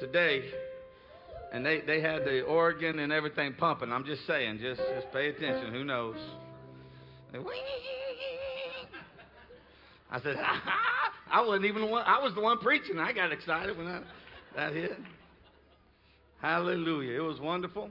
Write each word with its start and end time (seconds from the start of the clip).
today, 0.00 0.44
and 1.52 1.64
they, 1.64 1.80
they 1.80 2.00
had 2.00 2.24
the 2.24 2.42
organ 2.42 2.98
and 2.98 3.12
everything 3.12 3.54
pumping. 3.54 3.92
I'm 3.92 4.04
just 4.04 4.26
saying, 4.26 4.58
just 4.60 4.80
just 4.94 5.12
pay 5.12 5.28
attention. 5.28 5.72
Who 5.72 5.84
knows? 5.84 6.16
I 10.10 10.20
said, 10.20 10.36
I 11.32 11.44
wasn't 11.44 11.66
even 11.66 11.82
the 11.82 11.88
one. 11.88 12.04
I 12.06 12.22
was 12.22 12.34
the 12.34 12.40
one 12.40 12.58
preaching. 12.58 12.98
I 12.98 13.12
got 13.12 13.32
excited 13.32 13.76
when 13.76 13.86
that, 13.86 14.04
that 14.54 14.72
hit. 14.72 14.96
Hallelujah. 16.40 17.18
It 17.18 17.24
was 17.24 17.40
wonderful. 17.40 17.90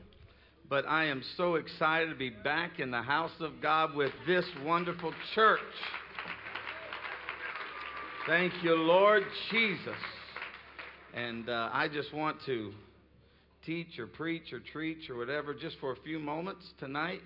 But 0.70 0.85
I 0.88 1.05
am 1.05 1.21
so 1.35 1.55
excited 1.55 2.09
to 2.09 2.15
be 2.15 2.29
back 2.29 2.79
in 2.79 2.89
the 2.89 3.01
house 3.01 3.31
of 3.41 3.61
God 3.61 3.95
with 3.95 4.11
this 4.25 4.45
wonderful 4.65 5.13
church. 5.35 5.59
Thank 8.25 8.54
you, 8.63 8.75
Lord 8.75 9.23
Jesus. 9.51 9.97
And 11.14 11.48
uh, 11.48 11.70
I 11.71 11.89
just 11.89 12.11
want 12.11 12.38
to 12.48 12.73
teach 13.66 14.00
or 14.00 14.08
preach 14.08 14.52
or 14.52 14.59
treat 14.59 15.09
or 15.12 15.16
whatever 15.16 15.54
just 15.54 15.77
for 15.80 15.91
a 15.91 15.95
few 15.98 16.17
moments 16.17 16.66
tonight. 16.80 17.21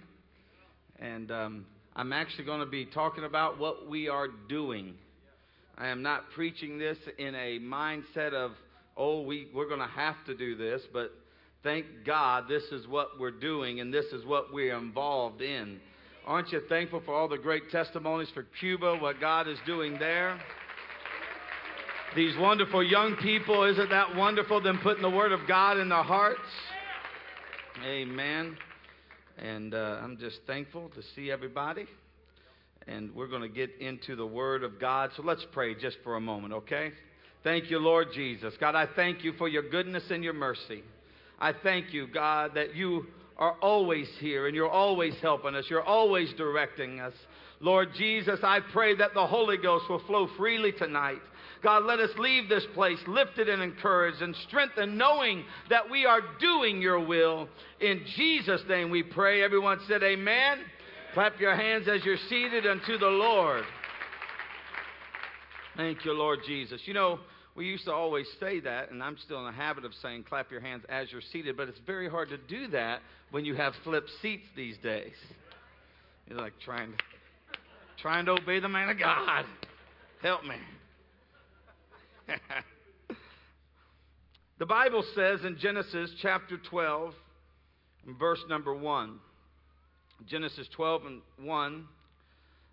And 1.00 1.32
um, 1.32 1.66
I'm 1.95 2.12
actually 2.12 2.44
going 2.44 2.59
to 2.59 2.66
be 2.66 2.86
talking 2.86 3.23
about 3.23 3.59
what 3.59 3.88
we 3.88 4.09
are 4.09 4.28
doing. 4.50 4.95
I 5.78 5.88
am 5.88 6.02
not 6.02 6.23
preaching 6.36 6.78
this 6.78 6.98
in 7.18 7.34
a 7.34 7.59
mindset 7.59 8.34
of, 8.34 8.52
oh, 8.98 9.22
we, 9.22 9.48
we're 9.55 9.70
going 9.70 9.80
to 9.80 9.88
have 9.88 10.16
to 10.26 10.36
do 10.36 10.58
this, 10.58 10.81
but 10.92 11.14
thank 11.64 11.86
God 12.06 12.45
this 12.50 12.64
is 12.73 12.88
what 12.88 13.20
we're 13.20 13.31
doing 13.31 13.80
and 13.80 13.94
this 13.94 14.08
is 14.08 14.26
what 14.26 14.54
we're 14.54 14.78
involved 14.78 15.42
in. 15.42 15.80
Aren't 16.26 16.52
you 16.52 16.62
thankful 16.67 17.02
for 17.06 17.16
all 17.16 17.30
the 17.30 17.38
great 17.38 17.72
testimonies 17.72 18.28
for 18.34 18.45
Cuba, 18.59 18.98
what 18.98 19.22
God 19.22 19.48
is 19.48 19.58
doing 19.66 19.98
there? 19.98 20.38
These 22.16 22.38
wonderful 22.38 22.81
young 22.81 23.16
people, 23.17 23.63
isn't 23.66 23.89
that 23.89 24.16
wonderful? 24.16 24.61
Them 24.61 24.79
putting 24.81 25.03
the 25.03 25.09
Word 25.09 25.34
of 25.34 25.41
God 25.47 25.77
in 25.77 25.89
their 25.89 26.03
hearts. 26.03 26.39
Amen. 27.85 28.57
And 29.38 29.73
uh, 29.73 29.99
I'm 30.02 30.17
just 30.17 30.39
thankful 30.47 30.89
to 30.95 31.02
see 31.16 31.30
everybody. 31.30 31.86
And 32.88 33.14
we're 33.14 33.27
going 33.27 33.41
to 33.41 33.49
get 33.49 33.72
into 33.81 34.16
the 34.16 34.25
Word 34.25 34.64
of 34.64 34.80
God. 34.80 35.11
So 35.17 35.22
let's 35.22 35.45
pray 35.52 35.75
just 35.75 35.97
for 36.03 36.16
a 36.16 36.22
moment, 36.22 36.53
okay? 36.53 36.91
Thank 37.44 37.69
you, 37.69 37.77
Lord 37.77 38.08
Jesus. 38.16 38.53
God, 38.59 38.73
I 38.73 38.88
thank 38.95 39.23
you 39.23 39.33
for 39.33 39.47
your 39.47 39.69
goodness 39.69 40.03
and 40.09 40.23
your 40.23 40.33
mercy. 40.33 40.83
I 41.39 41.53
thank 41.61 41.94
you, 41.94 42.08
God, 42.08 42.52
that 42.55 42.73
you 42.73 43.05
are 43.38 43.58
always 43.61 44.08
here 44.19 44.47
and 44.47 44.55
you're 44.55 44.69
always 44.69 45.14
helping 45.21 45.55
us. 45.55 45.66
You're 45.69 45.83
always 45.83 46.33
directing 46.33 46.99
us. 46.99 47.14
Lord 47.59 47.89
Jesus, 47.95 48.39
I 48.44 48.59
pray 48.71 48.95
that 48.95 49.14
the 49.14 49.27
Holy 49.27 49.58
Ghost 49.58 49.89
will 49.89 50.02
flow 50.05 50.30
freely 50.38 50.71
tonight. 50.71 51.21
God, 51.63 51.86
let 51.86 52.00
us 52.00 52.11
leave 52.17 52.50
this 52.50 52.66
place 52.73 53.00
lifted 53.08 53.50
and 53.50 53.61
encouraged 53.61 54.22
and 54.22 54.36
strengthened, 54.47 54.97
knowing 54.97 55.44
that 55.69 55.89
we 55.89 56.05
are 56.05 56.22
doing 56.39 56.81
your 56.81 56.99
will. 56.99 57.47
In 57.80 58.02
Jesus' 58.16 58.61
name 58.69 58.89
we 58.89 59.03
pray. 59.03 59.44
Everyone 59.44 59.80
said, 59.88 60.03
Amen. 60.03 60.59
Clap 61.14 61.39
your 61.39 61.55
hands 61.55 61.88
as 61.88 62.03
you're 62.05 62.17
seated 62.30 62.67
unto 62.67 62.97
the 62.97 63.08
Lord. 63.08 63.64
Thank 65.75 66.05
you, 66.05 66.14
Lord 66.14 66.39
Jesus. 66.45 66.81
You 66.86 66.94
know, 66.94 67.19
we 67.55 67.66
used 67.66 67.86
to 67.86 67.94
always 67.94 68.27
say 68.39 68.59
that, 68.59 68.92
and 68.92 69.02
I'm 69.02 69.17
still 69.17 69.39
in 69.39 69.45
the 69.45 69.52
habit 69.52 69.83
of 69.83 69.92
saying 70.02 70.25
clap 70.30 70.52
your 70.52 70.59
hands 70.59 70.83
as 70.89 71.11
you're 71.11 71.21
seated, 71.31 71.58
but 71.58 71.67
it's 71.67 71.80
very 71.88 72.08
hard 72.08 72.30
to 72.30 72.38
do 72.38 72.67
that 72.67 73.02
when 73.31 73.45
you 73.45 73.55
have 73.55 73.73
flipped 73.83 74.11
seats 74.21 74.45
these 74.55 74.77
days. 74.77 75.14
You're 76.27 76.38
like 76.38 76.53
trying 76.64 76.92
to, 76.92 76.97
trying 77.99 78.25
to 78.25 78.33
obey 78.33 78.59
the 78.59 78.69
man 78.69 78.89
of 78.89 78.99
God. 78.99 79.45
Help 80.21 80.44
me. 80.44 80.55
the 84.59 84.66
Bible 84.66 85.03
says 85.16 85.44
in 85.45 85.58
Genesis 85.58 86.11
chapter 86.22 86.58
12, 86.58 87.14
verse 88.20 88.44
number 88.50 88.73
1. 88.73 89.20
Genesis 90.28 90.67
12 90.75 91.05
and 91.05 91.22
1. 91.44 91.86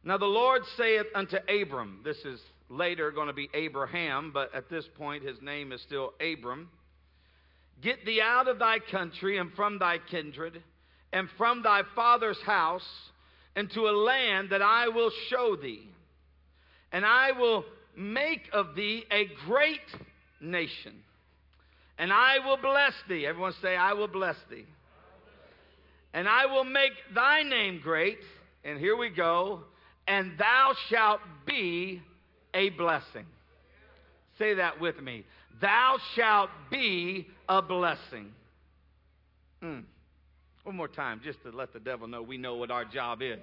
Now 0.04 0.19
the 0.19 0.25
Lord 0.25 0.62
saith 0.76 1.06
unto 1.15 1.37
Abram, 1.48 2.00
this 2.04 2.19
is 2.19 2.41
later 2.69 3.10
going 3.10 3.28
to 3.28 3.34
be 3.34 3.48
Abraham, 3.54 4.31
but 4.32 4.54
at 4.54 4.69
this 4.70 4.87
point 4.97 5.22
his 5.25 5.41
name 5.41 5.72
is 5.72 5.81
still 5.82 6.12
Abram. 6.21 6.69
Get 7.82 8.04
thee 8.04 8.21
out 8.22 8.48
of 8.48 8.59
thy 8.59 8.78
country 8.78 9.38
and 9.38 9.53
from 9.53 9.78
thy 9.78 9.98
kindred 9.98 10.62
and 11.12 11.28
from 11.36 11.62
thy 11.62 11.82
father's 11.94 12.41
house 12.44 12.86
into 13.56 13.82
a 13.82 13.92
land 13.92 14.50
that 14.50 14.62
I 14.62 14.88
will 14.88 15.10
show 15.28 15.56
thee. 15.56 15.88
And 16.92 17.04
I 17.04 17.32
will 17.32 17.65
make 17.97 18.43
of 18.53 18.75
thee 18.75 19.05
a 19.10 19.28
great 19.47 19.81
nation. 20.41 20.94
And 21.99 22.12
I 22.12 22.38
will 22.44 22.56
bless 22.56 22.93
thee. 23.09 23.27
Everyone 23.27 23.55
say, 23.62 23.77
I 23.77 23.93
will 23.93 24.09
bless 24.09 24.37
thee. 24.50 24.66
And 26.12 26.28
I 26.28 26.47
will 26.47 26.65
make 26.65 26.93
thy 27.15 27.43
name 27.43 27.81
great. 27.83 28.19
And 28.65 28.78
here 28.78 28.97
we 28.97 29.10
go. 29.10 29.60
And 30.06 30.33
thou 30.38 30.75
shalt 30.88 31.21
be 31.47 32.03
a 32.53 32.71
blessing. 32.71 33.27
Say 34.38 34.54
that 34.54 34.81
with 34.81 35.00
me. 35.00 35.25
Thou 35.60 35.99
shalt 36.15 36.50
be 36.71 37.28
a 37.49 37.62
blessing. 37.62 38.33
Hmm. 39.60 39.81
One 40.65 40.77
more 40.77 40.88
time, 40.88 41.21
just 41.22 41.43
to 41.43 41.50
let 41.50 41.72
the 41.72 41.81
devil 41.81 42.09
know 42.09 42.22
we 42.22 42.38
know 42.38 42.56
what 42.56 42.71
our 42.71 42.84
job 42.84 43.22
is. 43.22 43.41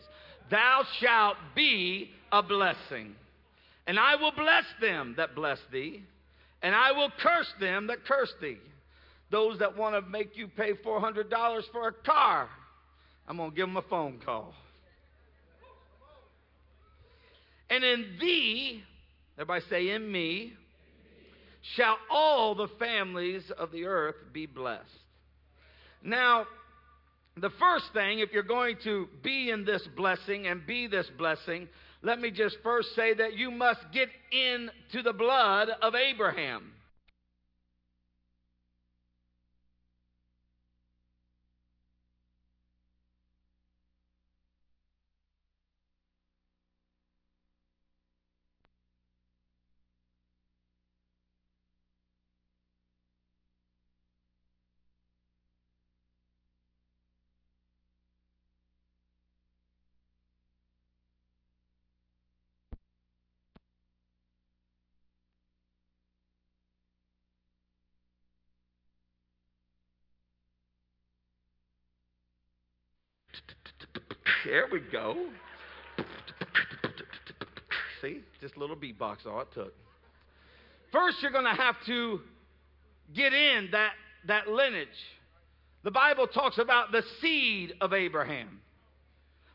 Thou 0.49 0.83
shalt 0.99 1.37
be 1.55 2.09
a 2.31 2.41
blessing. 2.41 3.15
And 3.87 3.99
I 3.99 4.15
will 4.15 4.31
bless 4.31 4.65
them 4.79 5.15
that 5.17 5.35
bless 5.35 5.59
thee, 5.71 6.03
and 6.61 6.75
I 6.75 6.91
will 6.91 7.09
curse 7.19 7.51
them 7.59 7.87
that 7.87 8.05
curse 8.05 8.33
thee. 8.41 8.57
Those 9.31 9.59
that 9.59 9.77
want 9.77 9.95
to 9.95 10.09
make 10.09 10.37
you 10.37 10.47
pay 10.47 10.73
$400 10.73 11.61
for 11.71 11.87
a 11.87 11.93
car, 11.93 12.49
I'm 13.27 13.37
going 13.37 13.51
to 13.51 13.55
give 13.55 13.67
them 13.67 13.77
a 13.77 13.81
phone 13.83 14.19
call. 14.23 14.53
And 17.69 17.83
in 17.83 18.17
thee, 18.19 18.83
everybody 19.37 19.63
say, 19.69 19.89
in 19.89 20.11
me, 20.11 20.53
shall 21.75 21.97
all 22.09 22.53
the 22.55 22.67
families 22.79 23.49
of 23.57 23.71
the 23.71 23.85
earth 23.85 24.15
be 24.33 24.45
blessed. 24.45 24.83
Now, 26.03 26.45
the 27.37 27.51
first 27.51 27.85
thing, 27.93 28.19
if 28.19 28.33
you're 28.33 28.43
going 28.43 28.75
to 28.83 29.07
be 29.23 29.49
in 29.49 29.63
this 29.63 29.87
blessing 29.95 30.47
and 30.47 30.65
be 30.67 30.87
this 30.87 31.07
blessing, 31.17 31.69
let 32.03 32.19
me 32.19 32.31
just 32.31 32.57
first 32.63 32.95
say 32.95 33.13
that 33.13 33.35
you 33.35 33.51
must 33.51 33.81
get 33.93 34.09
into 34.31 35.03
the 35.03 35.13
blood 35.13 35.69
of 35.81 35.93
Abraham. 35.95 36.71
There 74.45 74.65
we 74.71 74.79
go. 74.91 75.27
See, 78.01 78.21
just 78.39 78.55
a 78.55 78.59
little 78.59 78.75
beatbox, 78.75 79.25
all 79.27 79.41
it 79.41 79.47
took. 79.53 79.73
First, 80.91 81.21
you're 81.21 81.31
going 81.31 81.45
to 81.45 81.61
have 81.61 81.75
to 81.85 82.19
get 83.15 83.33
in 83.33 83.69
that, 83.71 83.91
that 84.27 84.47
lineage. 84.47 84.87
The 85.83 85.91
Bible 85.91 86.27
talks 86.27 86.57
about 86.57 86.91
the 86.91 87.03
seed 87.21 87.73
of 87.81 87.93
Abraham. 87.93 88.59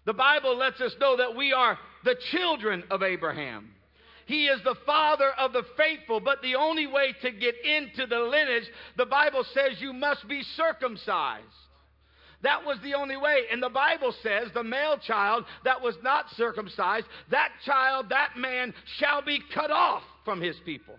The 0.05 0.15
Bible 0.15 0.57
lets 0.57 0.81
us 0.81 0.95
know 1.01 1.17
that 1.17 1.37
we 1.37 1.53
are 1.53 1.79
the 2.05 2.17
children 2.31 2.85
of 2.91 3.03
Abraham. 3.03 3.71
He 4.27 4.47
is 4.47 4.61
the 4.65 4.77
father 4.87 5.31
of 5.39 5.53
the 5.53 5.63
faithful, 5.77 6.21
but 6.21 6.43
the 6.43 6.57
only 6.57 6.87
way 6.87 7.15
to 7.23 7.31
get 7.31 7.55
into 7.65 8.07
the 8.07 8.21
lineage, 8.21 8.69
the 8.97 9.07
Bible 9.07 9.45
says 9.53 9.81
you 9.81 9.93
must 9.93 10.27
be 10.29 10.43
circumcised. 10.57 11.45
That 12.43 12.65
was 12.65 12.79
the 12.83 12.95
only 12.95 13.17
way. 13.17 13.45
And 13.51 13.63
the 13.63 13.71
Bible 13.71 14.15
says 14.23 14.49
the 14.53 14.65
male 14.65 14.99
child 14.99 15.45
that 15.65 15.81
was 15.81 15.97
not 16.03 16.27
circumcised, 16.37 17.07
that 17.31 17.51
child, 17.65 18.09
that 18.11 18.37
man 18.37 18.75
shall 18.99 19.23
be 19.23 19.41
cut 19.55 19.71
off 19.71 20.03
from 20.25 20.41
his 20.41 20.57
people. 20.65 20.99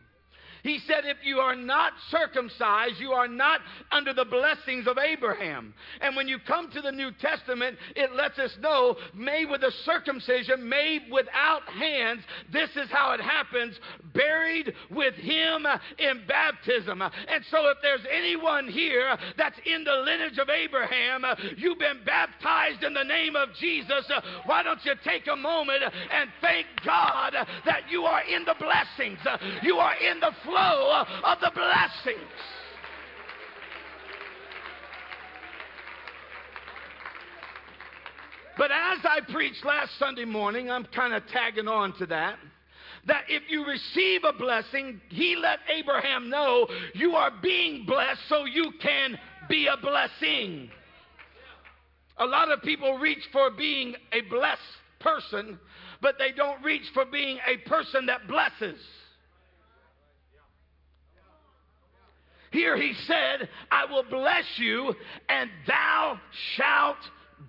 He 0.68 0.80
said, 0.86 1.06
If 1.06 1.18
you 1.24 1.38
are 1.38 1.56
not 1.56 1.94
circumcised, 2.12 3.00
you 3.00 3.14
are 3.14 3.30
not 3.30 3.62
under 3.90 4.14
the 4.14 4.26
blessings 4.26 4.86
of 4.86 4.98
Abraham. 4.98 5.74
And 6.02 6.14
when 6.14 6.28
you 6.28 6.40
come 6.46 6.70
to 6.72 6.82
the 6.82 6.92
New 6.92 7.12
Testament, 7.22 7.78
it 7.96 8.12
lets 8.14 8.38
us 8.38 8.52
know 8.60 8.98
made 9.16 9.50
with 9.50 9.64
a 9.64 9.72
circumcision, 9.86 10.68
made 10.68 11.04
without 11.10 11.64
hands. 11.70 12.22
This 12.52 12.70
is 12.76 12.90
how 12.92 13.14
it 13.14 13.22
happens 13.22 13.80
buried 14.14 14.74
with 14.92 15.14
him 15.14 15.66
in 16.00 16.28
baptism. 16.28 17.02
And 17.02 17.46
so, 17.50 17.70
if 17.70 17.78
there's 17.82 18.06
anyone 18.12 18.68
here 18.68 19.18
that's 19.38 19.58
in 19.66 19.86
the 19.86 20.04
lineage 20.04 20.38
of 20.38 20.50
Abraham, 20.50 21.24
you've 21.56 21.80
been 21.80 22.04
baptized 22.06 22.84
in 22.84 22.94
the 22.94 23.06
name 23.06 23.38
of 23.38 23.54
Jesus. 23.58 24.12
Why 24.46 24.64
don't 24.64 24.84
you 24.84 24.96
take 25.06 25.28
a 25.32 25.36
moment 25.38 25.84
and 26.12 26.30
thank 26.42 26.66
God 26.86 27.36
that 27.64 27.90
you 27.90 28.04
are 28.04 28.24
in 28.24 28.44
the 28.44 28.56
blessings? 28.60 29.20
You 29.64 29.78
are 29.78 29.96
in 29.96 30.20
the 30.20 30.32
flow 30.44 30.57
of 30.58 31.40
the 31.42 31.52
blessings. 31.54 32.32
But 38.58 38.72
as 38.72 39.00
I 39.04 39.20
preached 39.32 39.64
last 39.64 39.92
Sunday 40.00 40.26
morning, 40.26 40.72
I'm 40.72 40.86
kind 40.86 41.14
of 41.14 41.22
tagging 41.28 41.68
on 41.68 41.94
to 42.00 42.08
that. 42.08 42.38
That 43.06 43.24
if 43.30 43.44
you 43.50 43.66
receive 43.66 44.24
a 44.24 44.34
blessing, 44.34 45.00
he 45.10 45.36
let 45.36 45.60
Abraham 45.70 46.30
know 46.30 46.68
you 46.94 47.12
are 47.12 47.32
being 47.42 47.86
blessed 47.86 48.22
so 48.28 48.46
you 48.46 48.72
can 48.82 49.18
be 49.48 49.68
a 49.68 49.78
blessing. 49.78 50.70
A 52.18 52.26
lot 52.26 52.50
of 52.50 52.62
people 52.64 52.98
reach 52.98 53.24
for 53.32 53.52
being 53.52 53.96
a 54.12 54.22
blessed 54.22 54.62
person, 55.00 55.60
but 56.02 56.16
they 56.18 56.32
don't 56.32 56.64
reach 56.64 56.90
for 56.94 57.06
being 57.06 57.38
a 57.48 57.58
person 57.70 58.08
that 58.08 58.28
blesses. 58.28 58.80
Here 62.52 62.78
he 62.78 62.94
said, 63.06 63.50
I 63.72 63.86
will 63.86 64.04
bless 64.10 64.46
you, 64.58 64.94
and 65.30 65.50
thou 65.68 66.20
shalt 66.56 66.98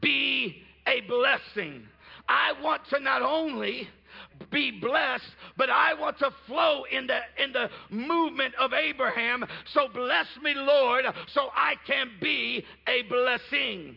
be 0.00 0.62
a 0.86 1.00
blessing. 1.02 1.86
I 2.28 2.52
want 2.62 2.82
to 2.90 3.00
not 3.00 3.22
only 3.22 3.88
be 4.50 4.70
blessed, 4.80 5.30
but 5.56 5.70
I 5.70 5.94
want 5.94 6.18
to 6.18 6.30
flow 6.46 6.84
in 6.90 7.06
the 7.06 7.18
in 7.42 7.52
the 7.52 7.70
movement 7.90 8.54
of 8.56 8.72
Abraham. 8.72 9.44
So 9.72 9.88
bless 9.92 10.26
me, 10.42 10.54
Lord, 10.54 11.04
so 11.28 11.48
I 11.54 11.74
can 11.86 12.10
be 12.20 12.64
a 12.86 13.02
blessing. 13.02 13.96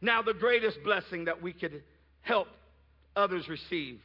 Now, 0.00 0.22
the 0.22 0.34
greatest 0.34 0.78
blessing 0.84 1.24
that 1.24 1.40
we 1.40 1.52
could 1.52 1.82
help 2.22 2.48
others 3.14 3.48
receive 3.48 4.00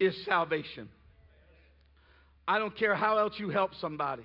is 0.00 0.14
salvation. 0.24 0.88
I 2.46 2.58
don't 2.58 2.76
care 2.76 2.94
how 2.94 3.18
else 3.18 3.34
you 3.38 3.50
help 3.50 3.74
somebody. 3.80 4.24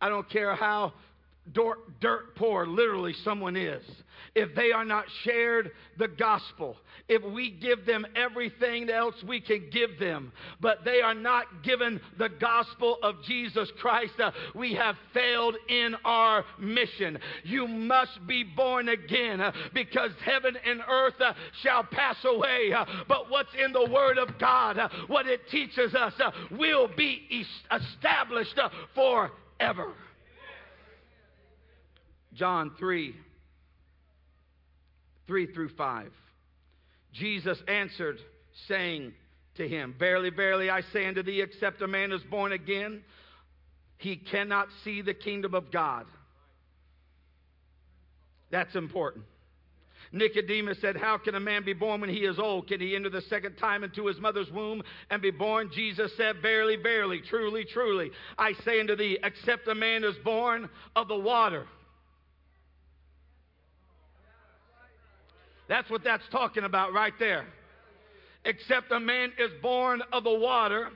I 0.00 0.08
don't 0.08 0.28
care 0.30 0.54
how 0.54 0.92
dirt 1.52 2.34
poor 2.36 2.66
literally 2.66 3.14
someone 3.24 3.56
is. 3.56 3.82
If 4.34 4.54
they 4.54 4.72
are 4.72 4.84
not 4.84 5.04
shared 5.22 5.70
the 5.98 6.08
gospel 6.08 6.76
if 7.08 7.22
we 7.22 7.50
give 7.50 7.86
them 7.86 8.06
everything 8.16 8.90
else 8.90 9.14
we 9.26 9.40
can 9.40 9.68
give 9.70 9.98
them 9.98 10.32
but 10.60 10.84
they 10.84 11.00
are 11.00 11.14
not 11.14 11.62
given 11.62 12.00
the 12.18 12.28
gospel 12.28 12.98
of 13.02 13.22
jesus 13.22 13.70
christ 13.80 14.12
uh, 14.22 14.30
we 14.54 14.74
have 14.74 14.96
failed 15.14 15.56
in 15.68 15.94
our 16.04 16.44
mission. 16.58 17.18
You 17.44 17.68
must 17.68 18.26
be 18.26 18.42
born 18.42 18.88
again 18.88 19.40
uh, 19.40 19.52
because 19.72 20.10
heaven 20.24 20.56
and 20.64 20.80
earth 20.88 21.20
uh, 21.20 21.32
shall 21.62 21.84
pass 21.84 22.16
away 22.24 22.72
uh, 22.76 22.84
but 23.08 23.30
what's 23.30 23.54
in 23.62 23.72
the 23.72 23.88
word 23.90 24.18
of 24.18 24.38
god 24.38 24.78
uh, 24.78 24.88
what 25.06 25.26
it 25.26 25.48
teaches 25.50 25.94
us 25.94 26.12
uh, 26.22 26.30
will 26.52 26.88
be 26.96 27.22
established 27.70 28.58
forever 29.58 29.92
John 32.36 32.72
3 32.78 33.14
3 35.26 35.46
through 35.52 35.70
5. 35.70 36.12
Jesus 37.12 37.58
answered, 37.66 38.18
saying 38.68 39.12
to 39.56 39.66
him, 39.66 39.94
Verily, 39.98 40.30
verily, 40.30 40.70
I 40.70 40.82
say 40.92 41.06
unto 41.06 41.22
thee, 41.22 41.40
except 41.40 41.82
a 41.82 41.88
man 41.88 42.12
is 42.12 42.22
born 42.30 42.52
again, 42.52 43.02
he 43.98 44.16
cannot 44.16 44.68
see 44.84 45.02
the 45.02 45.14
kingdom 45.14 45.54
of 45.54 45.72
God. 45.72 46.06
That's 48.50 48.76
important. 48.76 49.24
Nicodemus 50.12 50.80
said, 50.80 50.96
How 50.96 51.18
can 51.18 51.34
a 51.34 51.40
man 51.40 51.64
be 51.64 51.72
born 51.72 52.00
when 52.00 52.10
he 52.10 52.24
is 52.24 52.38
old? 52.38 52.68
Can 52.68 52.80
he 52.80 52.94
enter 52.96 53.10
the 53.10 53.22
second 53.22 53.56
time 53.56 53.84
into 53.84 54.06
his 54.06 54.18
mother's 54.18 54.50
womb 54.50 54.82
and 55.10 55.20
be 55.20 55.30
born? 55.30 55.70
Jesus 55.72 56.12
said, 56.16 56.36
Verily, 56.42 56.76
verily, 56.76 57.20
truly, 57.20 57.64
truly, 57.64 58.10
I 58.38 58.52
say 58.64 58.80
unto 58.80 58.96
thee, 58.96 59.18
except 59.22 59.68
a 59.68 59.74
man 59.74 60.04
is 60.04 60.16
born 60.24 60.68
of 60.94 61.08
the 61.08 61.18
water 61.18 61.66
That's 65.68 65.90
what 65.90 66.04
that's 66.04 66.26
talking 66.30 66.64
about 66.64 66.92
right 66.92 67.14
there. 67.18 67.46
Except 68.44 68.92
a 68.92 69.00
man 69.00 69.32
is 69.38 69.50
born 69.60 70.02
of 70.12 70.24
the 70.24 70.34
water 70.34 70.90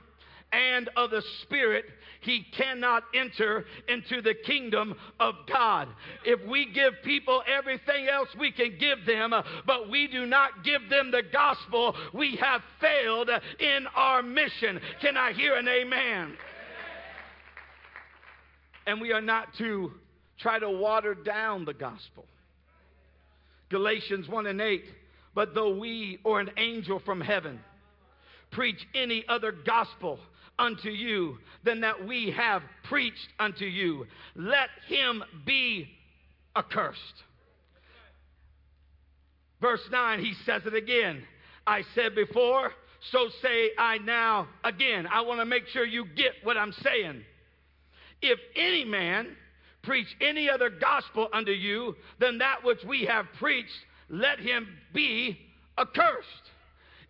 and 0.53 0.89
of 0.95 1.11
the 1.11 1.21
Spirit, 1.41 1.85
he 2.21 2.45
cannot 2.55 3.03
enter 3.13 3.65
into 3.87 4.21
the 4.21 4.33
kingdom 4.33 4.95
of 5.19 5.35
God. 5.51 5.87
If 6.23 6.39
we 6.47 6.71
give 6.71 6.93
people 7.03 7.43
everything 7.47 8.07
else 8.07 8.29
we 8.39 8.51
can 8.51 8.77
give 8.79 9.05
them, 9.05 9.33
but 9.65 9.89
we 9.89 10.07
do 10.07 10.25
not 10.25 10.63
give 10.63 10.89
them 10.89 11.11
the 11.11 11.23
gospel, 11.23 11.95
we 12.13 12.37
have 12.37 12.61
failed 12.79 13.29
in 13.59 13.87
our 13.95 14.23
mission. 14.23 14.79
Can 15.01 15.17
I 15.17 15.33
hear 15.33 15.55
an 15.55 15.67
amen? 15.67 16.37
And 18.87 19.01
we 19.01 19.11
are 19.11 19.21
not 19.21 19.53
to 19.57 19.91
try 20.39 20.59
to 20.59 20.69
water 20.69 21.13
down 21.13 21.65
the 21.65 21.73
gospel. 21.73 22.25
Galatians 23.69 24.27
1 24.27 24.47
and 24.47 24.61
8. 24.61 24.83
But 25.33 25.55
though 25.55 25.75
we 25.77 26.19
or 26.23 26.39
an 26.39 26.51
angel 26.57 26.99
from 26.99 27.21
heaven 27.21 27.59
preach 28.51 28.85
any 28.93 29.23
other 29.27 29.51
gospel 29.51 30.19
unto 30.59 30.89
you 30.89 31.37
than 31.63 31.81
that 31.81 32.05
we 32.05 32.31
have 32.31 32.61
preached 32.83 33.29
unto 33.39 33.65
you, 33.65 34.05
let 34.35 34.69
him 34.87 35.23
be 35.45 35.87
accursed. 36.55 37.23
Verse 39.59 39.81
9, 39.91 40.19
he 40.19 40.33
says 40.45 40.63
it 40.65 40.73
again. 40.73 41.23
I 41.65 41.83
said 41.93 42.15
before, 42.15 42.71
so 43.11 43.29
say 43.41 43.71
I 43.77 43.99
now 43.99 44.47
again. 44.63 45.07
I 45.07 45.21
want 45.21 45.39
to 45.39 45.45
make 45.45 45.67
sure 45.67 45.85
you 45.85 46.05
get 46.15 46.33
what 46.43 46.57
I'm 46.57 46.73
saying. 46.83 47.23
If 48.21 48.39
any 48.55 48.85
man 48.85 49.35
preach 49.83 50.07
any 50.19 50.49
other 50.49 50.69
gospel 50.69 51.27
unto 51.33 51.51
you 51.51 51.95
than 52.19 52.37
that 52.39 52.63
which 52.63 52.83
we 52.87 53.05
have 53.05 53.25
preached, 53.39 53.69
let 54.09 54.39
him 54.39 54.67
be 54.93 55.39
accursed. 55.77 56.50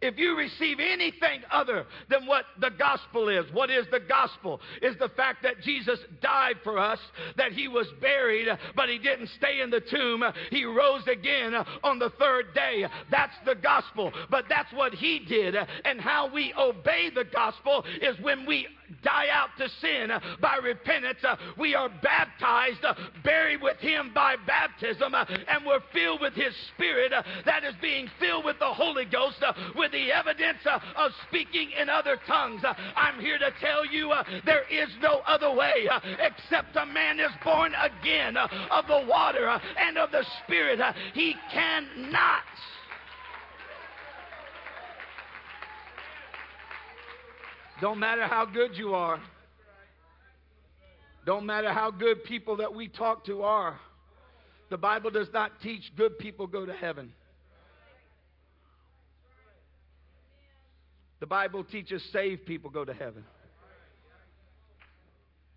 If 0.02 0.18
you 0.18 0.36
receive 0.36 0.80
anything 0.80 1.42
other 1.52 1.86
than 2.10 2.26
what 2.26 2.46
the 2.60 2.72
gospel 2.72 3.30
is, 3.30 3.46
what 3.54 3.70
is 3.70 3.86
the 3.92 4.00
gospel? 4.00 4.60
Is 4.82 4.96
the 4.98 5.10
fact 5.10 5.44
that 5.44 5.62
Jesus 5.62 6.00
died 6.22 6.56
for 6.64 6.80
us, 6.80 7.00
that 7.38 7.52
he 7.52 7.68
was 7.68 7.88
buried, 8.02 8.48
but 8.76 8.90
he 8.90 8.98
didn't 8.98 9.30
stay 9.38 9.62
in 9.62 9.70
the 9.70 9.82
tomb. 9.82 10.24
He 10.50 10.66
rose 10.66 11.08
again 11.08 11.54
on 11.84 12.00
the 12.00 12.10
third 12.20 12.54
day. 12.56 12.86
That's 13.12 13.36
the 13.46 13.56
gospel. 13.56 14.12
But 14.30 14.46
that's 14.50 14.72
what 14.74 14.94
he 14.94 15.20
did. 15.20 15.56
And 15.86 16.02
how 16.02 16.32
we 16.34 16.54
obey 16.58 17.12
the 17.14 17.26
gospel 17.26 17.86
is 18.02 18.20
when 18.22 18.46
we 18.46 18.68
die 19.04 19.28
out 19.32 19.50
to 19.58 19.68
sin 19.82 20.12
uh, 20.12 20.20
by 20.40 20.58
repentance. 20.58 21.20
Uh, 21.24 21.36
we 21.58 21.76
are 21.76 21.90
baptized, 22.02 22.84
uh, 22.84 22.94
buried 23.24 23.62
with 23.62 23.78
Him 23.78 24.12
by 24.14 24.36
baptism, 24.46 25.14
and 25.14 25.66
we're 25.66 25.82
filled 25.94 26.22
with 26.22 26.34
His 26.34 26.54
Spirit 26.74 27.12
that 27.46 27.64
is 27.64 27.74
being 27.82 28.10
filled 28.20 28.46
with 28.46 28.60
the 28.60 28.74
Holy 28.74 29.06
Ghost 29.06 29.44
with 29.76 29.92
the 29.92 30.12
evidence 30.12 30.60
of 30.96 31.12
speaking 31.28 31.72
in 31.80 31.90
other 31.90 32.18
tongues. 32.28 32.62
I'm 32.96 33.20
here 33.20 33.38
to 33.38 33.52
tell 33.60 33.86
you 33.86 34.14
there 34.46 34.64
is 34.70 34.90
no 35.02 35.22
other 35.26 35.54
way 35.54 35.88
except 36.20 36.76
a 36.76 36.86
man 36.86 37.20
is 37.20 37.32
born 37.44 37.74
again 37.74 38.38
of 38.38 38.88
the 38.88 39.06
water 39.08 39.48
and 39.78 39.98
of 39.98 40.12
the 40.12 40.26
Spirit. 40.44 40.80
He 41.14 41.36
cannot 41.52 42.44
Don't 47.82 47.98
matter 47.98 48.28
how 48.28 48.46
good 48.46 48.78
you 48.78 48.94
are. 48.94 49.20
Don't 51.26 51.48
matter 51.48 51.74
how 51.74 51.90
good 51.90 52.24
people 52.24 52.58
that 52.58 52.76
we 52.76 52.88
talk 52.88 53.26
to 53.26 53.42
are. 53.42 53.80
The 54.70 54.78
Bible 54.78 55.10
does 55.10 55.28
not 55.34 55.60
teach 55.62 55.92
good 55.98 56.20
people 56.20 56.46
go 56.46 56.66
to 56.66 56.74
heaven. 56.74 57.12
The 61.20 61.26
Bible 61.26 61.64
teaches 61.64 62.04
saved 62.14 62.46
people 62.46 62.70
go 62.70 62.86
to 62.86 62.94
heaven. 62.94 63.24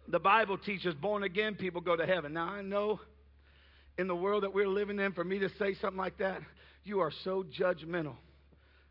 The 0.09 0.19
Bible 0.19 0.59
teaches 0.59 0.95
born 0.95 1.23
again 1.23 1.55
people 1.55 1.81
go 1.81 1.97
to 1.97 2.07
heaven. 2.07 2.33
Now, 2.35 2.49
I 2.49 2.63
know 2.63 3.01
in 3.97 4.07
the 4.07 4.17
world 4.17 4.43
that 4.43 4.53
we're 4.53 4.69
living 4.69 4.99
in, 4.99 5.13
for 5.13 5.25
me 5.25 5.39
to 5.39 5.49
say 5.59 5.75
something 5.75 5.99
like 5.99 6.19
that, 6.19 6.41
you 6.85 7.01
are 7.01 7.13
so 7.23 7.45
judgmental. 7.59 8.17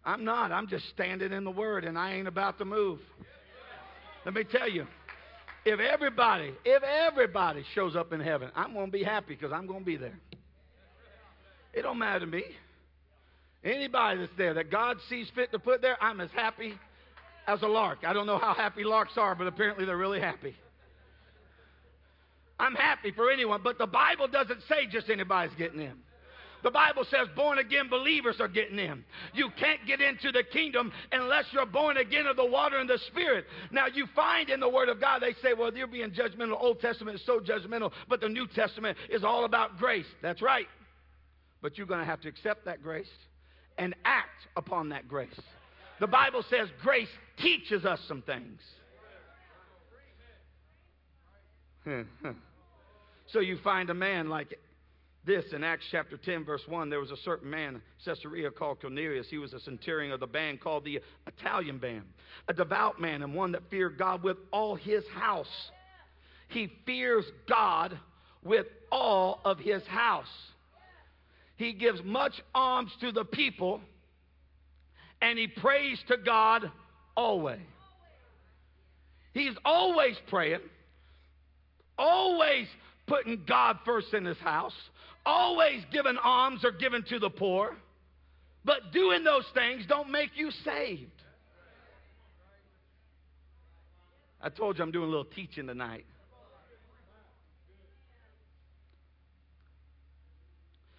I'm 0.05 0.23
not. 0.25 0.51
I'm 0.51 0.67
just 0.67 0.87
standing 0.89 1.31
in 1.31 1.43
the 1.43 1.51
Word 1.51 1.85
and 1.85 1.97
I 1.97 2.13
ain't 2.13 2.27
about 2.27 2.57
to 2.59 2.65
move. 2.65 2.99
Let 4.25 4.33
me 4.33 4.43
tell 4.43 4.69
you, 4.69 4.85
If 5.65 5.79
everybody, 5.79 6.53
if 6.65 6.83
everybody 6.83 7.63
shows 7.73 7.95
up 7.95 8.11
in 8.11 8.19
heaven, 8.19 8.49
I'm 8.55 8.73
going 8.73 8.87
to 8.87 8.91
be 8.91 9.03
happy 9.03 9.33
because 9.35 9.53
I'm 9.53 9.65
going 9.65 9.79
to 9.79 9.85
be 9.85 9.95
there. 9.95 10.19
It 11.73 11.83
don't 11.83 11.97
matter 11.97 12.21
to 12.21 12.25
me. 12.25 12.43
Anybody 13.63 14.19
that's 14.19 14.31
there 14.37 14.53
that 14.55 14.69
God 14.69 14.97
sees 15.09 15.27
fit 15.33 15.51
to 15.53 15.59
put 15.59 15.81
there, 15.81 16.01
I'm 16.03 16.19
as 16.19 16.29
happy 16.35 16.77
as 17.47 17.61
a 17.61 17.67
lark. 17.67 17.99
I 18.05 18.11
don't 18.11 18.27
know 18.27 18.37
how 18.37 18.53
happy 18.53 18.83
larks 18.83 19.13
are, 19.17 19.35
but 19.35 19.47
apparently 19.47 19.85
they're 19.85 19.97
really 19.97 20.19
happy. 20.19 20.55
I'm 22.59 22.75
happy 22.75 23.11
for 23.11 23.31
anyone, 23.31 23.61
but 23.63 23.77
the 23.77 23.87
Bible 23.87 24.27
doesn't 24.27 24.61
say 24.67 24.85
just 24.91 25.09
anybody's 25.09 25.55
getting 25.57 25.79
in. 25.79 25.93
The 26.63 26.71
Bible 26.71 27.05
says 27.09 27.27
born 27.35 27.59
again 27.59 27.89
believers 27.89 28.37
are 28.39 28.47
getting 28.47 28.79
in. 28.79 29.03
You 29.33 29.49
can't 29.59 29.85
get 29.85 29.99
into 30.01 30.31
the 30.31 30.43
kingdom 30.43 30.91
unless 31.11 31.45
you're 31.51 31.65
born 31.65 31.97
again 31.97 32.25
of 32.25 32.37
the 32.37 32.45
water 32.45 32.79
and 32.79 32.89
the 32.89 32.99
Spirit. 33.07 33.45
Now, 33.71 33.87
you 33.93 34.07
find 34.15 34.49
in 34.49 34.61
the 34.61 34.69
Word 34.69 34.87
of 34.87 35.01
God, 35.01 35.21
they 35.21 35.33
say, 35.41 35.53
well, 35.53 35.75
you're 35.75 35.87
being 35.87 36.11
judgmental. 36.11 36.59
Old 36.59 36.79
Testament 36.79 37.19
is 37.19 37.25
so 37.25 37.39
judgmental, 37.39 37.91
but 38.07 38.21
the 38.21 38.29
New 38.29 38.47
Testament 38.47 38.97
is 39.09 39.23
all 39.23 39.43
about 39.43 39.77
grace. 39.77 40.05
That's 40.21 40.41
right. 40.41 40.67
But 41.61 41.77
you're 41.77 41.87
going 41.87 41.99
to 41.99 42.05
have 42.05 42.21
to 42.21 42.29
accept 42.29 42.65
that 42.65 42.81
grace 42.81 43.11
and 43.77 43.93
act 44.05 44.47
upon 44.55 44.89
that 44.89 45.07
grace. 45.07 45.39
The 45.99 46.07
Bible 46.07 46.43
says 46.49 46.69
grace 46.81 47.09
teaches 47.37 47.85
us 47.85 47.99
some 48.07 48.21
things. 48.21 48.59
so 53.27 53.41
you 53.41 53.57
find 53.63 53.89
a 53.89 53.93
man 53.93 54.29
like 54.29 54.57
this 55.25 55.45
in 55.53 55.63
Acts 55.63 55.85
chapter 55.91 56.17
10, 56.17 56.43
verse 56.43 56.61
1. 56.67 56.89
There 56.89 56.99
was 56.99 57.11
a 57.11 57.17
certain 57.17 57.49
man, 57.49 57.81
Caesarea, 58.03 58.51
called 58.51 58.81
Cornelius. 58.81 59.27
He 59.29 59.37
was 59.37 59.53
a 59.53 59.59
centurion 59.59 60.11
of 60.11 60.19
the 60.19 60.27
band 60.27 60.59
called 60.59 60.83
the 60.83 60.99
Italian 61.27 61.77
band, 61.77 62.03
a 62.47 62.53
devout 62.53 62.99
man 62.99 63.21
and 63.21 63.33
one 63.33 63.53
that 63.53 63.63
feared 63.69 63.97
God 63.97 64.23
with 64.23 64.37
all 64.51 64.75
his 64.75 65.03
house. 65.13 65.47
He 66.49 66.71
fears 66.85 67.25
God 67.47 67.97
with 68.43 68.67
all 68.91 69.39
of 69.45 69.59
his 69.59 69.83
house. 69.87 70.27
He 71.55 71.73
gives 71.73 72.01
much 72.03 72.33
alms 72.53 72.91
to 73.01 73.11
the 73.11 73.23
people 73.23 73.79
and 75.21 75.39
he 75.39 75.47
prays 75.47 75.97
to 76.09 76.17
God 76.17 76.69
always. 77.15 77.59
He's 79.33 79.53
always 79.63 80.15
praying, 80.29 80.59
always 81.97 82.67
putting 83.07 83.43
God 83.47 83.77
first 83.85 84.13
in 84.13 84.25
his 84.25 84.37
house, 84.37 84.73
always 85.25 85.81
giving 85.91 86.17
alms 86.23 86.63
or 86.63 86.71
giving 86.71 87.03
to 87.09 87.19
the 87.19 87.29
poor. 87.29 87.75
But 88.65 88.91
doing 88.93 89.23
those 89.23 89.45
things 89.53 89.85
don't 89.87 90.09
make 90.09 90.31
you 90.35 90.51
saved. 90.63 91.11
I 94.41 94.49
told 94.49 94.77
you 94.77 94.83
I'm 94.83 94.91
doing 94.91 95.07
a 95.07 95.09
little 95.09 95.25
teaching 95.25 95.67
tonight. 95.67 96.05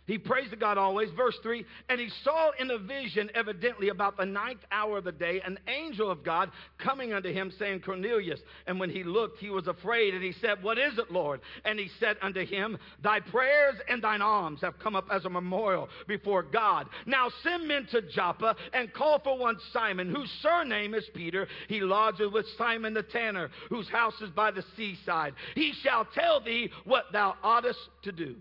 He 0.07 0.19
prays 0.19 0.51
to 0.51 0.57
God 0.57 0.77
always. 0.77 1.09
Verse 1.17 1.37
3 1.43 1.65
And 1.89 1.99
he 1.99 2.11
saw 2.23 2.51
in 2.59 2.71
a 2.71 2.79
vision, 2.79 3.31
evidently 3.35 3.89
about 3.89 4.17
the 4.17 4.27
ninth 4.27 4.61
hour 4.71 4.99
of 4.99 5.05
the 5.05 5.13
day, 5.13 5.41
an 5.45 5.59
angel 5.67 6.11
of 6.11 6.23
God 6.23 6.51
coming 6.79 7.15
unto 7.15 7.33
him, 7.33 7.51
saying, 7.59 7.81
Cornelius. 7.81 8.41
And 8.67 8.79
when 8.79 8.91
he 8.91 9.03
looked, 9.03 9.39
he 9.39 9.49
was 9.49 9.67
afraid, 9.67 10.15
and 10.15 10.23
he 10.23 10.33
said, 10.33 10.63
What 10.63 10.79
is 10.79 10.99
it, 10.99 11.11
Lord? 11.11 11.41
And 11.65 11.79
he 11.79 11.89
said 11.99 12.17
unto 12.21 12.45
him, 12.45 12.77
Thy 13.03 13.21
prayers 13.21 13.77
and 13.89 14.03
thine 14.03 14.21
alms 14.21 14.61
have 14.61 14.79
come 14.79 14.95
up 14.95 15.09
as 15.11 15.25
a 15.25 15.31
memorial 15.31 15.89
before 16.07 16.43
God. 16.43 16.87
Now 17.07 17.31
send 17.43 17.67
men 17.67 17.87
to 17.93 18.03
Joppa 18.03 18.57
and 18.75 18.93
call 18.93 19.21
for 19.21 19.39
one 19.39 19.57
Simon, 19.73 20.15
whose 20.15 20.31
surname 20.43 20.93
is 20.93 21.09
Peter. 21.15 21.49
He 21.69 21.81
lodges 21.81 22.31
with 22.31 22.47
Simon 22.59 22.93
the 22.93 23.03
tanner, 23.03 23.49
whose 23.71 23.89
house 23.89 24.21
is 24.21 24.31
by 24.31 24.51
the 24.51 24.65
seaside. 24.77 25.33
He 25.55 25.73
shall 25.83 26.05
tell 26.15 26.43
thee 26.43 26.71
what 26.85 27.07
thou 27.13 27.37
oughtest 27.43 27.79
to 28.03 28.13
do 28.13 28.37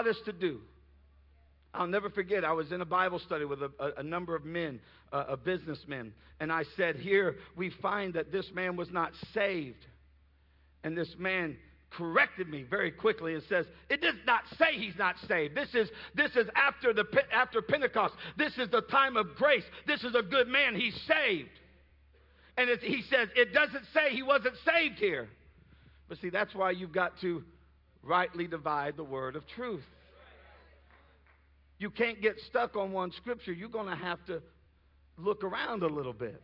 us 0.00 0.16
to 0.24 0.32
do. 0.32 0.60
I'll 1.74 1.86
never 1.86 2.10
forget, 2.10 2.44
I 2.44 2.52
was 2.52 2.70
in 2.70 2.80
a 2.82 2.86
Bible 2.86 3.18
study 3.18 3.44
with 3.44 3.62
a, 3.62 3.70
a, 3.78 4.00
a 4.00 4.02
number 4.02 4.36
of 4.36 4.44
men, 4.44 4.80
uh, 5.12 5.24
a 5.28 5.36
businessmen, 5.36 6.12
and 6.38 6.52
I 6.52 6.64
said, 6.76 6.96
Here 6.96 7.36
we 7.56 7.70
find 7.70 8.14
that 8.14 8.30
this 8.30 8.50
man 8.52 8.76
was 8.76 8.90
not 8.90 9.12
saved. 9.32 9.86
And 10.84 10.98
this 10.98 11.14
man 11.18 11.56
corrected 11.96 12.48
me 12.48 12.64
very 12.68 12.90
quickly 12.90 13.34
and 13.34 13.42
says, 13.48 13.66
It 13.88 14.02
does 14.02 14.16
not 14.26 14.42
say 14.58 14.76
he's 14.76 14.96
not 14.98 15.16
saved. 15.28 15.54
This 15.54 15.74
is, 15.74 15.88
this 16.14 16.34
is 16.36 16.48
after, 16.54 16.92
the, 16.92 17.06
after 17.32 17.62
Pentecost. 17.62 18.14
This 18.36 18.58
is 18.58 18.68
the 18.70 18.82
time 18.82 19.16
of 19.16 19.34
grace. 19.36 19.64
This 19.86 20.02
is 20.04 20.14
a 20.14 20.22
good 20.22 20.48
man. 20.48 20.74
He's 20.74 20.98
saved. 21.06 21.48
And 22.58 22.68
he 22.80 23.02
says, 23.02 23.28
It 23.34 23.54
doesn't 23.54 23.84
say 23.94 24.10
he 24.10 24.22
wasn't 24.22 24.56
saved 24.64 24.98
here. 24.98 25.28
But 26.08 26.18
see, 26.18 26.28
that's 26.28 26.54
why 26.54 26.72
you've 26.72 26.92
got 26.92 27.18
to 27.22 27.42
rightly 28.02 28.46
divide 28.46 28.96
the 28.96 29.04
word 29.04 29.36
of 29.36 29.46
truth. 29.46 29.84
You 31.78 31.90
can't 31.90 32.20
get 32.20 32.38
stuck 32.48 32.76
on 32.76 32.92
one 32.92 33.12
scripture. 33.12 33.52
You're 33.52 33.68
going 33.68 33.88
to 33.88 33.96
have 33.96 34.24
to 34.26 34.42
look 35.18 35.44
around 35.44 35.82
a 35.82 35.88
little 35.88 36.12
bit. 36.12 36.40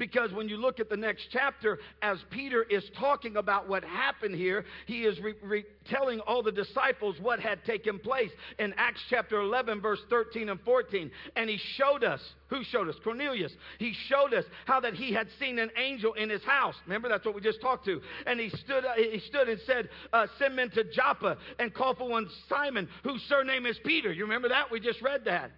Because 0.00 0.32
when 0.32 0.48
you 0.48 0.56
look 0.56 0.80
at 0.80 0.88
the 0.88 0.96
next 0.96 1.26
chapter, 1.30 1.78
as 2.00 2.16
Peter 2.30 2.62
is 2.62 2.82
talking 2.98 3.36
about 3.36 3.68
what 3.68 3.84
happened 3.84 4.34
here, 4.34 4.64
he 4.86 5.02
is 5.02 5.20
re- 5.20 5.34
re- 5.42 5.64
telling 5.90 6.20
all 6.20 6.42
the 6.42 6.50
disciples 6.50 7.16
what 7.20 7.38
had 7.38 7.62
taken 7.66 7.98
place 7.98 8.30
in 8.58 8.72
Acts 8.78 9.02
chapter 9.10 9.42
11, 9.42 9.82
verse 9.82 9.98
13 10.08 10.48
and 10.48 10.58
14. 10.62 11.10
And 11.36 11.50
he 11.50 11.60
showed 11.76 12.02
us, 12.02 12.18
who 12.48 12.64
showed 12.64 12.88
us? 12.88 12.94
Cornelius. 13.04 13.52
He 13.78 13.94
showed 14.08 14.32
us 14.32 14.46
how 14.64 14.80
that 14.80 14.94
he 14.94 15.12
had 15.12 15.28
seen 15.38 15.58
an 15.58 15.70
angel 15.76 16.14
in 16.14 16.30
his 16.30 16.42
house. 16.44 16.76
Remember, 16.86 17.10
that's 17.10 17.26
what 17.26 17.34
we 17.34 17.42
just 17.42 17.60
talked 17.60 17.84
to. 17.84 18.00
And 18.24 18.40
he 18.40 18.48
stood, 18.48 18.86
uh, 18.86 18.94
he 18.96 19.20
stood 19.28 19.50
and 19.50 19.60
said, 19.66 19.90
uh, 20.14 20.28
Send 20.38 20.56
men 20.56 20.70
to 20.70 20.84
Joppa 20.84 21.36
and 21.58 21.74
call 21.74 21.94
for 21.94 22.08
one 22.08 22.26
Simon, 22.48 22.88
whose 23.04 23.20
surname 23.28 23.66
is 23.66 23.78
Peter. 23.84 24.10
You 24.10 24.22
remember 24.22 24.48
that? 24.48 24.70
We 24.70 24.80
just 24.80 25.02
read 25.02 25.26
that. 25.26 25.50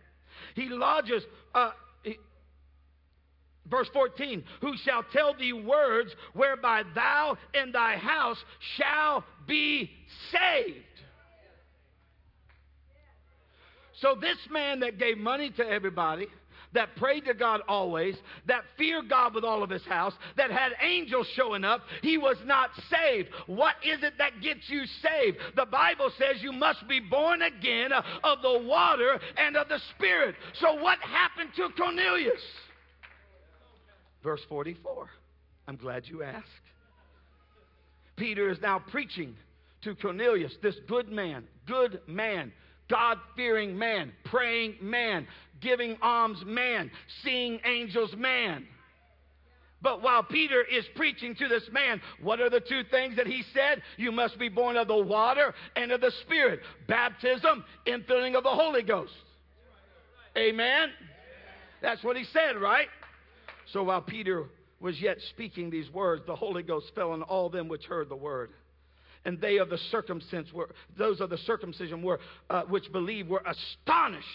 He 0.56 0.68
lodges. 0.68 1.22
Uh, 1.54 1.70
Verse 3.72 3.88
14, 3.94 4.44
who 4.60 4.74
shall 4.84 5.02
tell 5.14 5.34
thee 5.34 5.54
words 5.54 6.14
whereby 6.34 6.82
thou 6.94 7.38
and 7.54 7.74
thy 7.74 7.96
house 7.96 8.36
shall 8.76 9.24
be 9.48 9.90
saved. 10.30 10.84
So, 14.02 14.14
this 14.20 14.36
man 14.50 14.80
that 14.80 14.98
gave 14.98 15.16
money 15.16 15.48
to 15.56 15.66
everybody, 15.66 16.26
that 16.74 16.94
prayed 16.96 17.24
to 17.24 17.32
God 17.32 17.62
always, 17.66 18.14
that 18.46 18.64
feared 18.76 19.08
God 19.08 19.34
with 19.34 19.44
all 19.44 19.62
of 19.62 19.70
his 19.70 19.84
house, 19.86 20.12
that 20.36 20.50
had 20.50 20.72
angels 20.82 21.26
showing 21.34 21.64
up, 21.64 21.80
he 22.02 22.18
was 22.18 22.36
not 22.44 22.70
saved. 22.90 23.30
What 23.46 23.76
is 23.82 24.02
it 24.02 24.14
that 24.18 24.42
gets 24.42 24.68
you 24.68 24.82
saved? 25.00 25.38
The 25.56 25.66
Bible 25.66 26.10
says 26.18 26.42
you 26.42 26.52
must 26.52 26.86
be 26.88 27.00
born 27.00 27.40
again 27.40 27.90
of 28.22 28.42
the 28.42 28.64
water 28.66 29.18
and 29.38 29.56
of 29.56 29.70
the 29.70 29.80
Spirit. 29.96 30.34
So, 30.60 30.74
what 30.74 30.98
happened 30.98 31.50
to 31.56 31.70
Cornelius? 31.70 32.42
Verse 34.22 34.40
44. 34.48 35.08
I'm 35.68 35.76
glad 35.76 36.04
you 36.06 36.22
asked. 36.22 36.46
Peter 38.16 38.50
is 38.50 38.60
now 38.60 38.78
preaching 38.78 39.34
to 39.82 39.94
Cornelius, 39.94 40.54
this 40.62 40.76
good 40.88 41.08
man, 41.08 41.44
good 41.66 42.00
man, 42.06 42.52
God 42.88 43.18
fearing 43.36 43.76
man, 43.76 44.12
praying 44.24 44.76
man, 44.80 45.26
giving 45.60 45.96
alms 46.02 46.42
man, 46.44 46.90
seeing 47.24 47.60
angels 47.64 48.14
man. 48.16 48.66
But 49.80 50.00
while 50.02 50.22
Peter 50.22 50.62
is 50.62 50.84
preaching 50.94 51.34
to 51.34 51.48
this 51.48 51.64
man, 51.72 52.00
what 52.20 52.40
are 52.40 52.48
the 52.48 52.60
two 52.60 52.82
things 52.90 53.16
that 53.16 53.26
he 53.26 53.42
said? 53.52 53.82
You 53.96 54.12
must 54.12 54.38
be 54.38 54.48
born 54.48 54.76
of 54.76 54.86
the 54.86 54.96
water 54.96 55.52
and 55.74 55.90
of 55.90 56.00
the 56.00 56.12
Spirit. 56.22 56.60
Baptism, 56.86 57.64
infilling 57.86 58.36
of 58.36 58.44
the 58.44 58.50
Holy 58.50 58.82
Ghost. 58.82 59.12
Amen? 60.36 60.90
That's 61.80 62.04
what 62.04 62.16
he 62.16 62.24
said, 62.32 62.56
right? 62.60 62.86
So 63.72 63.82
while 63.84 64.02
Peter 64.02 64.44
was 64.80 65.00
yet 65.00 65.18
speaking 65.30 65.70
these 65.70 65.90
words, 65.90 66.22
the 66.26 66.36
Holy 66.36 66.62
Ghost 66.62 66.92
fell 66.94 67.12
on 67.12 67.22
all 67.22 67.48
them 67.48 67.68
which 67.68 67.84
heard 67.84 68.08
the 68.08 68.16
word. 68.16 68.50
And 69.24 69.40
they 69.40 69.58
of 69.58 69.70
the 69.70 69.78
circumcision 69.90 70.46
were, 70.52 70.70
those 70.98 71.20
of 71.20 71.30
the 71.30 71.38
circumcision 71.38 72.02
were, 72.02 72.18
uh, 72.50 72.62
which 72.62 72.90
believed 72.92 73.28
were 73.28 73.42
astonished, 73.46 74.26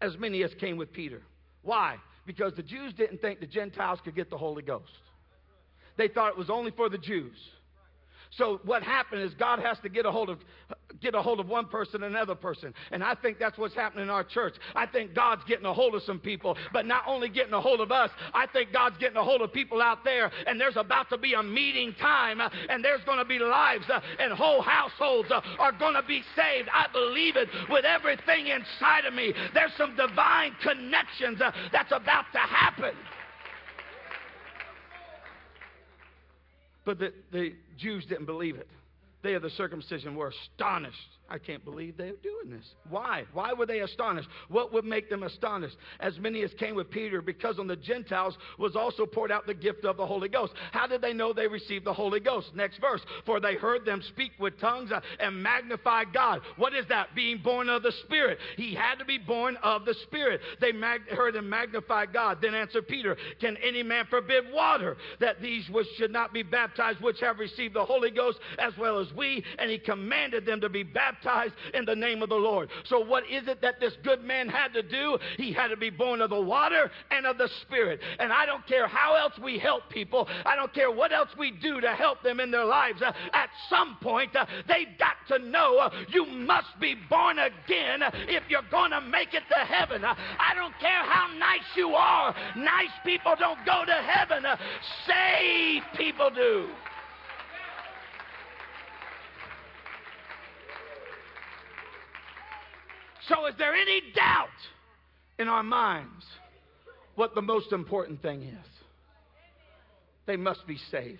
as 0.00 0.16
many 0.18 0.42
as 0.42 0.50
came 0.58 0.78
with 0.78 0.92
Peter. 0.92 1.20
Why? 1.62 1.96
Because 2.26 2.54
the 2.54 2.62
Jews 2.62 2.94
didn't 2.94 3.20
think 3.20 3.40
the 3.40 3.46
Gentiles 3.46 3.98
could 4.02 4.16
get 4.16 4.30
the 4.30 4.38
Holy 4.38 4.62
Ghost. 4.62 4.90
They 5.98 6.08
thought 6.08 6.30
it 6.30 6.38
was 6.38 6.48
only 6.48 6.70
for 6.70 6.88
the 6.88 6.98
Jews. 6.98 7.36
So 8.36 8.60
what 8.64 8.82
happened 8.82 9.22
is 9.22 9.34
God 9.34 9.58
has 9.58 9.78
to 9.80 9.88
get 9.88 10.06
a 10.06 10.12
hold 10.12 10.30
of 10.30 10.38
get 11.00 11.14
a 11.14 11.22
hold 11.22 11.40
of 11.40 11.48
one 11.48 11.66
person 11.66 12.02
and 12.02 12.14
another 12.14 12.34
person. 12.34 12.74
And 12.90 13.02
I 13.02 13.14
think 13.14 13.38
that's 13.38 13.56
what's 13.56 13.74
happening 13.74 14.04
in 14.04 14.10
our 14.10 14.24
church. 14.24 14.54
I 14.74 14.86
think 14.86 15.14
God's 15.14 15.42
getting 15.44 15.64
a 15.64 15.72
hold 15.72 15.94
of 15.94 16.02
some 16.02 16.18
people, 16.18 16.56
but 16.72 16.84
not 16.84 17.04
only 17.06 17.28
getting 17.28 17.52
a 17.52 17.60
hold 17.60 17.80
of 17.80 17.90
us, 17.90 18.10
I 18.34 18.46
think 18.46 18.72
God's 18.72 18.98
getting 18.98 19.16
a 19.16 19.24
hold 19.24 19.40
of 19.40 19.52
people 19.52 19.80
out 19.80 20.04
there 20.04 20.30
and 20.46 20.60
there's 20.60 20.76
about 20.76 21.08
to 21.10 21.18
be 21.18 21.34
a 21.34 21.42
meeting 21.42 21.94
time 22.00 22.40
uh, 22.40 22.50
and 22.68 22.84
there's 22.84 23.02
going 23.04 23.18
to 23.18 23.24
be 23.24 23.38
lives 23.38 23.84
uh, 23.88 24.00
and 24.18 24.32
whole 24.32 24.62
households 24.62 25.30
uh, 25.30 25.40
are 25.58 25.72
going 25.72 25.94
to 25.94 26.02
be 26.06 26.22
saved. 26.36 26.68
I 26.72 26.86
believe 26.92 27.36
it 27.36 27.48
with 27.68 27.84
everything 27.84 28.48
inside 28.48 29.04
of 29.06 29.14
me. 29.14 29.32
There's 29.54 29.72
some 29.76 29.96
divine 29.96 30.54
connections 30.62 31.40
that's 31.72 31.92
about 31.92 32.26
to 32.32 32.38
happen. 32.38 32.94
But 36.84 36.98
the, 36.98 37.12
the 37.32 37.52
Jews 37.78 38.04
didn't 38.06 38.26
believe 38.26 38.56
it. 38.56 38.68
They 39.22 39.34
of 39.34 39.42
the 39.42 39.50
circumcision 39.50 40.14
were 40.14 40.32
astonished. 40.32 40.96
I 41.30 41.38
can't 41.38 41.64
believe 41.64 41.96
they're 41.96 42.12
doing 42.22 42.50
this. 42.50 42.74
Why? 42.88 43.24
Why 43.32 43.52
were 43.52 43.66
they 43.66 43.80
astonished? 43.80 44.28
What 44.48 44.72
would 44.72 44.84
make 44.84 45.08
them 45.08 45.22
astonished? 45.22 45.76
As 46.00 46.18
many 46.18 46.42
as 46.42 46.52
came 46.54 46.74
with 46.74 46.90
Peter, 46.90 47.22
because 47.22 47.60
on 47.60 47.68
the 47.68 47.76
Gentiles 47.76 48.36
was 48.58 48.74
also 48.74 49.06
poured 49.06 49.30
out 49.30 49.46
the 49.46 49.54
gift 49.54 49.84
of 49.84 49.96
the 49.96 50.06
Holy 50.06 50.28
Ghost. 50.28 50.54
How 50.72 50.88
did 50.88 51.02
they 51.02 51.12
know 51.12 51.32
they 51.32 51.46
received 51.46 51.84
the 51.84 51.92
Holy 51.92 52.18
Ghost? 52.18 52.48
Next 52.56 52.80
verse. 52.80 53.00
For 53.26 53.38
they 53.38 53.54
heard 53.54 53.84
them 53.84 54.02
speak 54.08 54.32
with 54.40 54.58
tongues 54.58 54.90
uh, 54.90 55.00
and 55.20 55.40
magnify 55.40 56.04
God. 56.12 56.40
What 56.56 56.74
is 56.74 56.84
that? 56.88 57.14
Being 57.14 57.38
born 57.38 57.68
of 57.68 57.84
the 57.84 57.92
Spirit. 58.04 58.38
He 58.56 58.74
had 58.74 58.96
to 58.96 59.04
be 59.04 59.18
born 59.18 59.56
of 59.62 59.84
the 59.84 59.94
Spirit. 60.02 60.40
They 60.60 60.72
mag- 60.72 61.08
heard 61.10 61.36
him 61.36 61.48
magnify 61.48 62.06
God. 62.06 62.38
Then 62.42 62.54
answered 62.54 62.88
Peter, 62.88 63.16
Can 63.40 63.56
any 63.58 63.84
man 63.84 64.06
forbid 64.10 64.44
water 64.52 64.96
that 65.20 65.40
these 65.40 65.68
which 65.70 65.86
should 65.96 66.10
not 66.10 66.32
be 66.32 66.42
baptized, 66.42 67.00
which 67.00 67.20
have 67.20 67.38
received 67.38 67.74
the 67.74 67.84
Holy 67.84 68.10
Ghost 68.10 68.40
as 68.58 68.76
well 68.76 68.98
as 68.98 69.09
we? 69.16 69.44
And 69.58 69.70
he 69.70 69.78
commanded 69.78 70.46
them 70.46 70.60
to 70.60 70.68
be 70.68 70.82
baptized 70.82 71.54
in 71.74 71.84
the 71.84 71.96
name 71.96 72.22
of 72.22 72.28
the 72.28 72.34
Lord. 72.36 72.70
So, 72.84 73.04
what 73.04 73.24
is 73.30 73.48
it 73.48 73.60
that 73.62 73.80
this 73.80 73.94
good 74.02 74.22
man 74.24 74.48
had 74.48 74.72
to 74.74 74.82
do? 74.82 75.18
He 75.36 75.52
had 75.52 75.68
to 75.68 75.76
be 75.76 75.90
born 75.90 76.20
of 76.20 76.30
the 76.30 76.40
water 76.40 76.90
and 77.10 77.26
of 77.26 77.38
the 77.38 77.48
Spirit. 77.62 78.00
And 78.18 78.32
I 78.32 78.46
don't 78.46 78.66
care 78.66 78.86
how 78.86 79.14
else 79.14 79.34
we 79.42 79.58
help 79.58 79.88
people, 79.90 80.28
I 80.44 80.56
don't 80.56 80.72
care 80.72 80.90
what 80.90 81.12
else 81.12 81.30
we 81.38 81.50
do 81.50 81.80
to 81.80 81.90
help 81.90 82.22
them 82.22 82.40
in 82.40 82.50
their 82.50 82.64
lives. 82.64 83.02
Uh, 83.02 83.12
at 83.32 83.50
some 83.68 83.96
point, 84.02 84.34
uh, 84.36 84.46
they've 84.68 84.98
got 84.98 85.16
to 85.28 85.38
know 85.38 85.78
uh, 85.78 85.90
you 86.08 86.26
must 86.26 86.78
be 86.80 86.96
born 87.08 87.38
again 87.38 88.02
if 88.28 88.42
you're 88.48 88.62
going 88.70 88.90
to 88.90 89.00
make 89.00 89.34
it 89.34 89.42
to 89.48 89.58
heaven. 89.64 90.04
Uh, 90.04 90.14
I 90.38 90.54
don't 90.54 90.74
care 90.80 91.04
how 91.04 91.28
nice 91.38 91.66
you 91.76 91.90
are, 91.90 92.34
nice 92.56 92.92
people 93.04 93.34
don't 93.38 93.64
go 93.64 93.84
to 93.84 93.92
heaven, 93.92 94.44
uh, 94.44 94.56
saved 95.06 95.86
people 95.96 96.30
do. 96.30 96.68
So, 103.28 103.46
is 103.46 103.54
there 103.58 103.74
any 103.74 104.02
doubt 104.14 104.48
in 105.38 105.48
our 105.48 105.62
minds 105.62 106.24
what 107.14 107.34
the 107.34 107.42
most 107.42 107.72
important 107.72 108.22
thing 108.22 108.42
is? 108.42 108.66
They 110.26 110.36
must 110.36 110.66
be 110.66 110.78
saved. 110.90 111.18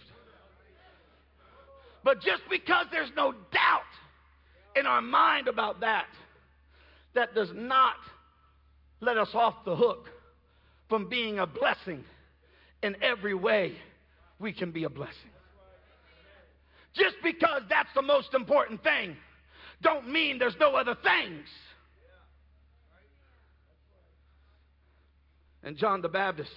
But 2.03 2.23
just 2.23 2.43
because 2.49 2.87
there's 2.91 3.11
no 3.17 3.33
doubt 3.33 3.83
in 4.77 4.87
our 4.87 5.03
mind 5.03 5.49
about 5.49 5.81
that, 5.81 6.07
that 7.15 7.35
does 7.35 7.51
not 7.55 7.97
let 9.01 9.19
us 9.19 9.31
off 9.35 9.65
the 9.65 9.77
hook 9.77 10.09
from 10.89 11.09
being 11.09 11.39
a 11.39 11.47
blessing 11.47 12.05
in 12.83 12.97
every 13.03 13.35
way 13.35 13.75
we 14.39 14.53
can 14.53 14.71
be 14.71 14.85
a 14.85 14.89
blessing. 14.89 15.15
Just 16.95 17.17
because 17.23 17.63
that's 17.69 17.91
the 17.95 18.03
most 18.03 18.35
important 18.35 18.83
thing 18.83 19.17
don't 19.83 20.09
mean 20.09 20.39
there's 20.39 20.57
no 20.61 20.75
other 20.75 20.95
things. 20.95 21.47
And 25.63 25.77
John 25.77 26.03
the 26.03 26.09
Baptist 26.09 26.51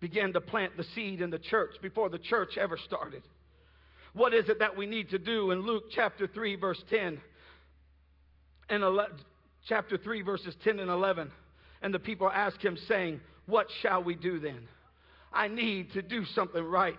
began 0.00 0.32
to 0.32 0.40
plant 0.40 0.76
the 0.76 0.84
seed 0.94 1.20
in 1.20 1.30
the 1.30 1.38
church 1.38 1.74
before 1.82 2.08
the 2.08 2.18
church 2.18 2.56
ever 2.58 2.76
started. 2.76 3.22
What 4.12 4.34
is 4.34 4.48
it 4.48 4.58
that 4.60 4.76
we 4.76 4.86
need 4.86 5.10
to 5.10 5.18
do 5.18 5.50
in 5.50 5.62
Luke 5.62 5.84
chapter 5.94 6.26
3, 6.26 6.56
verse 6.56 6.82
10 6.90 7.20
and 8.70 8.82
11, 8.82 9.16
chapter 9.68 9.96
3, 9.96 10.22
verses 10.22 10.54
10 10.64 10.78
and 10.78 10.90
11? 10.90 11.30
And 11.82 11.94
the 11.94 11.98
people 11.98 12.28
ask 12.28 12.60
him, 12.60 12.76
saying, 12.88 13.20
What 13.46 13.66
shall 13.82 14.02
we 14.02 14.14
do 14.14 14.40
then? 14.40 14.68
I 15.32 15.48
need 15.48 15.92
to 15.92 16.02
do 16.02 16.24
something 16.34 16.62
right. 16.62 16.98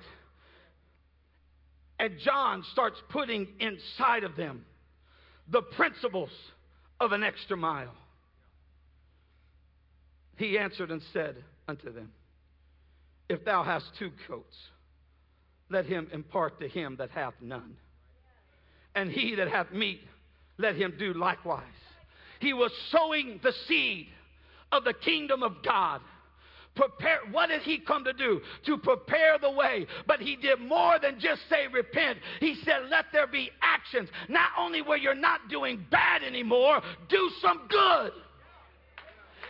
And 2.00 2.18
John 2.24 2.64
starts 2.72 3.02
putting 3.10 3.48
inside 3.60 4.24
of 4.24 4.36
them 4.36 4.66
the 5.50 5.62
principles 5.62 6.30
of 7.00 7.12
an 7.12 7.24
extra 7.24 7.58
mile. 7.58 7.94
He 10.40 10.58
answered 10.58 10.90
and 10.90 11.02
said 11.12 11.36
unto 11.68 11.92
them, 11.92 12.14
If 13.28 13.44
thou 13.44 13.62
hast 13.62 13.92
two 14.00 14.10
coats, 14.26 14.56
let 15.70 15.86
him 15.86 16.08
impart 16.14 16.62
to 16.62 16.68
him 16.70 16.96
that 16.98 17.12
hath 17.12 17.34
none. 17.42 17.76
And 18.96 19.12
he 19.12 19.36
that 19.36 19.50
hath 19.50 19.74
meat, 19.74 20.00
let 20.58 20.78
him 20.78 20.94
do 20.98 21.14
likewise. 21.14 21.64
He 22.40 22.54
was 22.54 22.72
sowing 22.90 23.42
the 23.44 23.52
seed 23.68 24.08
of 24.72 24.86
the 24.86 24.94
kingdom 24.94 25.44
of 25.44 25.62
God. 25.62 26.00
Prepare, 26.74 27.20
what 27.32 27.50
did 27.50 27.64
he 27.64 27.78
come 27.80 28.06
to 28.06 28.14
do? 28.14 28.40
To 28.66 28.78
prepare 28.78 29.40
the 29.40 29.52
way. 29.52 29.88
But 30.08 30.22
he 30.22 30.38
did 30.38 30.62
more 30.62 31.00
than 31.00 31.20
just 31.20 31.42
say 31.50 31.68
repent. 31.68 32.20
He 32.40 32.56
said, 32.64 32.84
let 32.90 33.08
there 33.12 33.28
be 33.28 33.52
actions. 33.62 34.08
Not 34.30 34.52
only 34.58 34.82
where 34.82 34.98
you're 34.98 35.16
not 35.16 35.50
doing 35.50 35.86
bad 35.92 36.24
anymore, 36.24 36.82
do 37.10 37.30
some 37.42 37.68
good. 37.68 38.14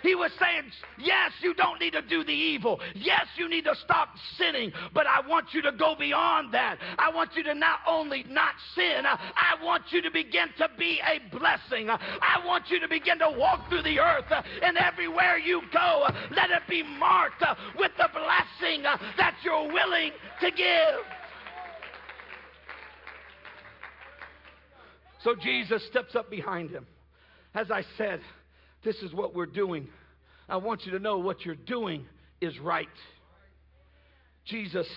He 0.01 0.15
was 0.15 0.31
saying, 0.39 0.71
Yes, 0.97 1.31
you 1.41 1.53
don't 1.53 1.79
need 1.79 1.93
to 1.93 2.01
do 2.01 2.23
the 2.23 2.33
evil. 2.33 2.79
Yes, 2.95 3.25
you 3.37 3.49
need 3.49 3.65
to 3.65 3.75
stop 3.83 4.09
sinning. 4.37 4.71
But 4.93 5.07
I 5.07 5.27
want 5.27 5.47
you 5.53 5.61
to 5.63 5.71
go 5.71 5.95
beyond 5.97 6.53
that. 6.53 6.77
I 6.97 7.13
want 7.13 7.31
you 7.35 7.43
to 7.43 7.53
not 7.53 7.79
only 7.87 8.25
not 8.29 8.53
sin, 8.75 9.05
uh, 9.05 9.17
I 9.17 9.63
want 9.63 9.83
you 9.91 10.01
to 10.01 10.11
begin 10.11 10.47
to 10.57 10.69
be 10.77 10.99
a 11.01 11.37
blessing. 11.37 11.89
Uh, 11.89 11.97
I 12.21 12.45
want 12.45 12.65
you 12.69 12.79
to 12.79 12.87
begin 12.87 13.19
to 13.19 13.31
walk 13.31 13.69
through 13.69 13.83
the 13.83 13.99
earth, 13.99 14.31
uh, 14.31 14.41
and 14.63 14.77
everywhere 14.77 15.37
you 15.37 15.61
go, 15.73 16.05
let 16.31 16.49
it 16.51 16.63
be 16.69 16.83
marked 16.83 17.43
with 17.77 17.91
the 17.97 18.09
blessing 18.11 18.83
that 18.83 19.35
you're 19.43 19.71
willing 19.71 20.11
to 20.41 20.51
give. 20.51 21.05
So 25.23 25.35
Jesus 25.35 25.85
steps 25.87 26.15
up 26.15 26.29
behind 26.29 26.69
him. 26.69 26.85
As 27.53 27.71
I 27.71 27.83
said, 27.97 28.21
this 28.83 28.97
is 28.97 29.13
what 29.13 29.35
we're 29.35 29.45
doing. 29.45 29.87
I 30.47 30.57
want 30.57 30.85
you 30.85 30.91
to 30.93 30.99
know 30.99 31.17
what 31.17 31.45
you're 31.45 31.55
doing 31.55 32.05
is 32.41 32.57
right. 32.59 32.87
Jesus 34.45 34.87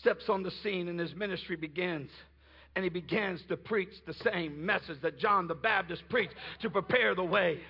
steps 0.00 0.28
on 0.28 0.42
the 0.42 0.50
scene 0.62 0.88
and 0.88 0.98
his 0.98 1.14
ministry 1.14 1.56
begins. 1.56 2.10
And 2.76 2.82
he 2.82 2.90
begins 2.90 3.40
to 3.48 3.56
preach 3.56 3.92
the 4.04 4.14
same 4.14 4.66
message 4.66 5.00
that 5.02 5.20
John 5.20 5.46
the 5.46 5.54
Baptist 5.54 6.02
preached 6.08 6.34
to 6.62 6.70
prepare 6.70 7.14
the 7.14 7.22
way. 7.22 7.60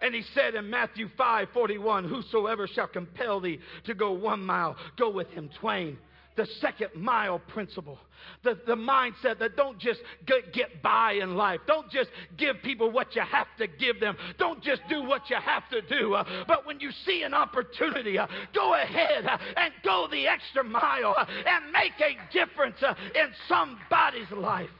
And 0.00 0.14
he 0.14 0.22
said 0.32 0.54
in 0.54 0.70
Matthew 0.70 1.08
5 1.16 1.48
41, 1.52 2.04
Whosoever 2.04 2.68
shall 2.68 2.86
compel 2.86 3.40
thee 3.40 3.58
to 3.84 3.94
go 3.94 4.12
one 4.12 4.40
mile, 4.40 4.76
go 4.96 5.10
with 5.10 5.28
him 5.30 5.50
twain 5.58 5.98
the 6.38 6.46
second 6.60 6.94
mile 6.94 7.40
principle. 7.40 7.98
The, 8.44 8.58
the 8.64 8.76
mindset 8.76 9.40
that 9.40 9.56
don't 9.56 9.78
just 9.78 10.00
get, 10.24 10.52
get 10.52 10.82
by 10.82 11.14
in 11.14 11.36
life. 11.36 11.60
Don't 11.66 11.90
just 11.90 12.10
give 12.36 12.62
people 12.62 12.90
what 12.90 13.14
you 13.16 13.22
have 13.22 13.48
to 13.58 13.66
give 13.66 13.98
them. 13.98 14.16
Don't 14.38 14.62
just 14.62 14.82
do 14.88 15.02
what 15.02 15.28
you 15.28 15.36
have 15.36 15.68
to 15.70 15.82
do. 15.82 16.14
Uh, 16.14 16.44
but 16.46 16.64
when 16.64 16.78
you 16.78 16.90
see 17.04 17.24
an 17.24 17.34
opportunity, 17.34 18.18
uh, 18.18 18.28
go 18.54 18.74
ahead 18.74 19.26
uh, 19.26 19.36
and 19.56 19.74
go 19.84 20.06
the 20.10 20.28
extra 20.28 20.62
mile 20.62 21.14
uh, 21.18 21.26
and 21.28 21.72
make 21.72 21.92
a 22.00 22.32
difference 22.32 22.76
uh, 22.82 22.94
in 23.16 23.30
somebody's 23.48 24.30
life. 24.30 24.70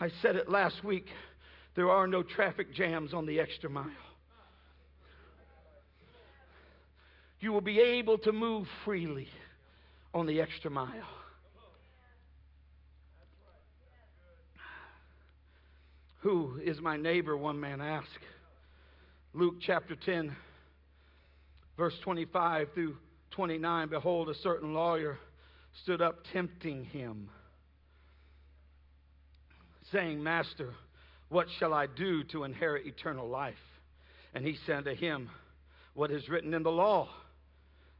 I 0.00 0.10
said 0.22 0.36
it 0.36 0.48
last 0.48 0.82
week. 0.82 1.06
There 1.76 1.90
are 1.90 2.06
no 2.06 2.22
traffic 2.22 2.74
jams 2.74 3.12
on 3.12 3.26
the 3.26 3.38
extra 3.40 3.68
mile. 3.68 3.90
You 7.40 7.52
will 7.52 7.60
be 7.60 7.78
able 7.78 8.16
to 8.18 8.32
move 8.32 8.66
freely 8.86 9.28
on 10.14 10.26
the 10.26 10.40
extra 10.40 10.70
mile. 10.70 11.08
Who 16.20 16.60
is 16.64 16.80
my 16.80 16.96
neighbor? 16.96 17.36
One 17.36 17.58
man 17.58 17.80
asked. 17.80 18.08
Luke 19.34 19.56
chapter 19.60 19.96
10, 19.96 20.36
verse 21.76 21.94
25 22.04 22.68
through 22.74 22.96
29. 23.32 23.88
Behold, 23.88 24.28
a 24.28 24.34
certain 24.34 24.72
lawyer 24.72 25.18
stood 25.82 26.00
up 26.00 26.18
tempting 26.32 26.84
him, 26.84 27.28
saying, 29.90 30.22
Master, 30.22 30.74
what 31.28 31.46
shall 31.58 31.72
I 31.72 31.86
do 31.86 32.22
to 32.24 32.44
inherit 32.44 32.86
eternal 32.86 33.28
life? 33.28 33.54
And 34.34 34.44
he 34.44 34.56
said 34.66 34.84
to 34.84 34.94
him, 34.94 35.28
What 35.94 36.10
is 36.10 36.28
written 36.28 36.54
in 36.54 36.62
the 36.62 36.70
law? 36.70 37.08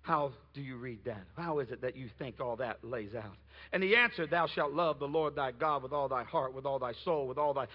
How 0.02 0.32
do 0.52 0.60
you 0.60 0.76
read 0.76 1.04
that? 1.04 1.22
How 1.36 1.60
is 1.60 1.70
it 1.70 1.80
that 1.82 1.96
you 1.96 2.08
think 2.18 2.40
all 2.40 2.56
that 2.56 2.78
lays 2.82 3.14
out? 3.14 3.36
And 3.72 3.82
he 3.82 3.94
answered, 3.94 4.30
Thou 4.30 4.48
shalt 4.48 4.72
love 4.72 4.98
the 4.98 5.06
Lord 5.06 5.36
thy 5.36 5.52
God 5.52 5.82
with 5.82 5.92
all 5.92 6.08
thy 6.08 6.24
heart, 6.24 6.54
with 6.54 6.66
all 6.66 6.80
thy 6.80 6.92
soul, 7.04 7.28
with 7.28 7.38
all 7.38 7.54
thy 7.54 7.66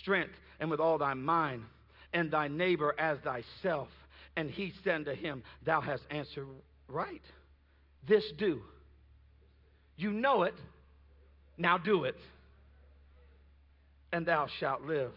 strength, 0.00 0.34
and 0.60 0.70
with 0.70 0.78
all 0.78 0.96
thy 0.96 1.14
mind, 1.14 1.64
and 2.12 2.30
thy 2.30 2.46
neighbor 2.46 2.94
as 2.98 3.18
thyself. 3.24 3.88
And 4.36 4.48
he 4.48 4.72
said 4.84 5.06
to 5.06 5.14
him, 5.14 5.42
Thou 5.66 5.80
hast 5.80 6.04
answered 6.10 6.46
right. 6.88 7.22
This 8.06 8.24
do. 8.38 8.62
You 9.96 10.12
know 10.12 10.44
it, 10.44 10.54
now 11.58 11.78
do 11.78 12.04
it, 12.04 12.16
and 14.12 14.24
thou 14.24 14.46
shalt 14.60 14.82
live. 14.82 15.12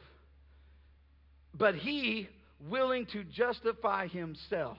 But 1.54 1.76
he, 1.76 2.28
willing 2.70 3.06
to 3.08 3.24
justify 3.24 4.08
himself, 4.08 4.78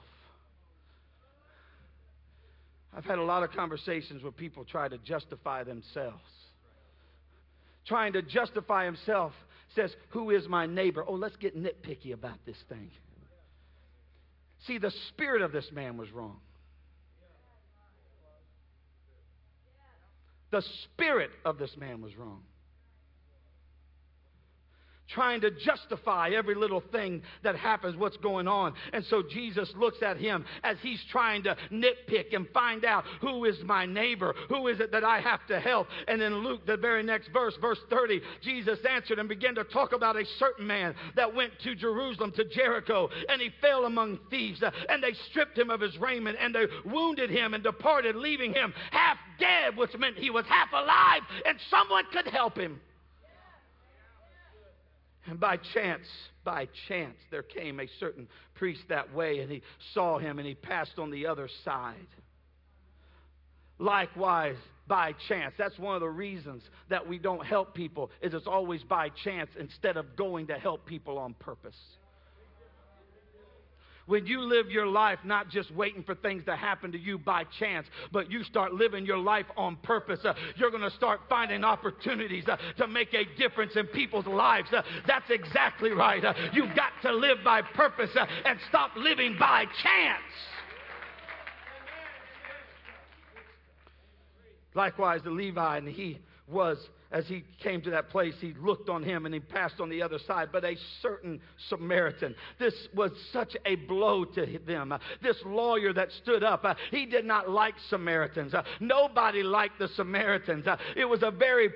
I've 2.95 3.05
had 3.05 3.19
a 3.19 3.25
lot 3.25 3.43
of 3.43 3.53
conversations 3.53 4.23
where 4.23 4.33
people 4.33 4.65
try 4.65 4.89
to 4.89 4.99
justify 4.99 5.65
themselves. 5.65 6.23
Trying 7.87 8.15
to 8.15 8.23
justify 8.23 8.85
himself 8.85 9.33
says, 9.75 9.95
Who 10.11 10.31
is 10.31 10.49
my 10.49 10.67
neighbor? 10.67 11.05
Oh, 11.07 11.15
let's 11.15 11.37
get 11.37 11.57
nitpicky 11.57 12.13
about 12.13 12.39
this 12.47 12.57
thing. 12.69 12.91
See, 14.67 14.79
the 14.79 14.93
spirit 15.09 15.43
of 15.43 15.53
this 15.53 15.71
man 15.73 15.97
was 15.97 16.11
wrong. 16.11 16.39
The 20.51 20.63
spirit 20.85 21.31
of 21.45 21.59
this 21.59 21.77
man 21.77 22.01
was 22.01 22.17
wrong 22.17 22.43
trying 25.09 25.41
to 25.43 25.51
justify 25.51 26.31
every 26.31 26.55
little 26.55 26.83
thing 26.93 27.23
that 27.43 27.57
happens, 27.57 27.97
what's 27.97 28.17
going 28.19 28.49
on. 28.49 28.75
And 28.93 29.05
so 29.05 29.23
Jesus 29.23 29.73
looks 29.77 30.03
at 30.03 30.17
him 30.17 30.45
as 30.63 30.77
he's 30.83 31.03
trying 31.11 31.43
to 31.45 31.57
nitpick 31.73 32.35
and 32.35 32.49
find 32.51 32.85
out 32.85 33.05
who 33.21 33.45
is 33.45 33.57
my 33.65 33.87
neighbor, 33.87 34.35
who 34.49 34.69
is 34.69 34.81
it 34.81 34.93
that 34.93 35.05
I 35.05 35.21
have 35.21 35.47
to 35.49 35.61
help. 35.61 35.89
And 36.09 36.21
then 36.21 36.37
Luke, 36.37 36.67
the 36.67 36.77
very 36.77 37.03
next 37.03 37.29
verse, 37.33 37.55
verse 37.61 37.79
30, 37.91 38.21
Jesus 38.43 38.79
answered 38.89 39.19
and 39.19 39.29
began 39.29 39.55
to 39.57 39.65
talk 39.65 39.93
about 39.93 40.17
a 40.17 40.25
certain 40.39 40.67
man 40.67 40.95
that 41.15 41.35
went 41.35 41.53
to 41.65 41.75
Jerusalem, 41.75 42.33
to 42.33 42.45
Jericho, 42.45 43.09
and 43.29 43.41
he 43.41 43.51
fell 43.61 43.85
among 43.85 44.19
thieves, 44.31 44.63
uh, 44.63 44.71
and 44.89 45.03
they 45.03 45.13
stripped 45.31 45.59
him 45.59 45.71
of 45.71 45.81
his 45.81 45.97
raiment, 45.99 46.37
and 46.41 46.55
they 46.55 46.67
wounded 46.85 47.31
him 47.31 47.55
and 47.55 47.63
departed, 47.63 48.17
leaving 48.17 48.53
him 48.53 48.73
half 48.91 49.19
dead, 49.39 49.77
which 49.77 49.97
meant 49.99 50.17
he 50.17 50.31
was 50.31 50.45
half 50.47 50.73
alive, 50.73 51.23
and 51.45 51.59
someone 51.71 52.05
could 52.13 52.27
help 52.27 52.57
him. 52.57 52.81
And 55.29 55.41
by 55.41 55.57
chance, 55.75 56.07
by 56.45 56.69
chance, 56.89 57.17
there 57.31 57.43
came 57.43 57.81
a 57.81 57.89
certain 57.99 58.29
priest 58.55 58.83
that 58.89 59.13
way, 59.13 59.41
and 59.41 59.51
he 59.51 59.63
saw 59.93 60.19
him 60.19 60.39
and 60.39 60.47
he 60.47 60.55
passed 60.55 60.99
on 60.99 61.11
the 61.11 61.27
other 61.27 61.49
side. 61.65 62.07
Likewise, 63.79 64.57
by 64.87 65.13
chance. 65.29 65.55
That's 65.59 65.79
one 65.79 65.97
of 65.97 66.01
the 66.01 66.09
reasons 66.09 66.63
that 66.89 67.07
we 67.07 67.19
don't 67.19 67.45
help 67.45 67.75
people 67.75 68.11
is 68.23 68.35
it's 68.35 68.47
always 68.47 68.83
by 68.85 69.11
chance 69.25 69.51
instead 69.59 69.97
of 69.97 70.17
going 70.17 70.47
to 70.47 70.55
help 70.55 70.87
people 70.87 71.19
on 71.19 71.35
purpose. 71.35 71.77
When 74.07 74.27
you 74.27 74.41
live 74.41 74.71
your 74.71 74.87
life 74.87 75.19
not 75.25 75.51
just 75.51 75.71
waiting 75.73 76.03
for 76.05 76.15
things 76.15 76.45
to 76.45 76.55
happen 76.55 76.93
to 76.93 76.99
you 76.99 77.19
by 77.19 77.45
chance, 77.59 77.87
but 78.13 78.31
you 78.31 78.45
start 78.45 78.73
living 78.73 79.05
your 79.05 79.19
life 79.19 79.47
on 79.57 79.77
purpose, 79.77 80.21
uh, 80.25 80.35
you're 80.57 80.71
going 80.71 80.89
to 80.89 80.97
start 80.97 81.21
finding 81.29 81.65
opportunities 81.65 82.45
uh, 82.49 82.57
to 82.79 82.87
make 82.87 83.13
a 83.15 83.25
difference 83.37 83.73
in 83.75 83.87
people's 83.89 84.27
lives. 84.27 84.69
Uh, 84.73 84.83
that's 85.07 85.29
exactly 85.31 85.91
right. 85.91 86.25
Uh, 86.25 86.33
you've 86.53 86.75
got 86.77 86.93
to 87.03 87.13
live 87.13 87.39
by 87.45 87.63
purpose 87.63 88.11
uh, 88.19 88.27
and 88.45 88.59
stop 88.69 88.93
living 88.97 89.37
by 89.39 89.65
chance. 89.83 90.23
Likewise, 94.75 95.23
the 95.25 95.31
Levi, 95.31 95.79
and 95.79 95.89
he 95.89 96.19
was 96.47 96.79
as 97.13 97.27
he 97.27 97.45
came 97.63 97.81
to 97.83 97.91
that 97.91 98.09
place, 98.09 98.35
he 98.41 98.55
looked 98.61 98.89
on 98.89 99.03
him 99.03 99.27
and 99.27 99.35
he 99.35 99.41
passed 99.41 99.81
on 99.81 99.89
the 99.89 100.03
other 100.03 100.19
side. 100.27 100.49
But 100.53 100.65
a 100.65 100.77
certain 101.03 101.41
Samaritan, 101.69 102.35
this 102.59 102.75
was 102.95 103.13
such 103.33 103.57
a 103.65 103.77
blow 103.77 104.25
to 104.25 104.59
them. 104.67 104.95
This 105.23 105.37
lawyer 105.45 105.93
that 105.93 106.11
stood 106.13 106.43
up, 106.43 106.65
uh, 106.65 106.75
he 106.91 107.07
did 107.07 107.25
not 107.25 107.49
like 107.49 107.75
Samaritans. 107.89 108.55
Uh, 108.55 108.63
nobody 108.81 109.43
liked 109.43 109.79
the 109.79 109.89
Samaritans. 109.89 110.67
Uh, 110.67 110.77
it 110.97 111.05
was 111.05 111.23
a 111.23 111.31
very, 111.31 111.71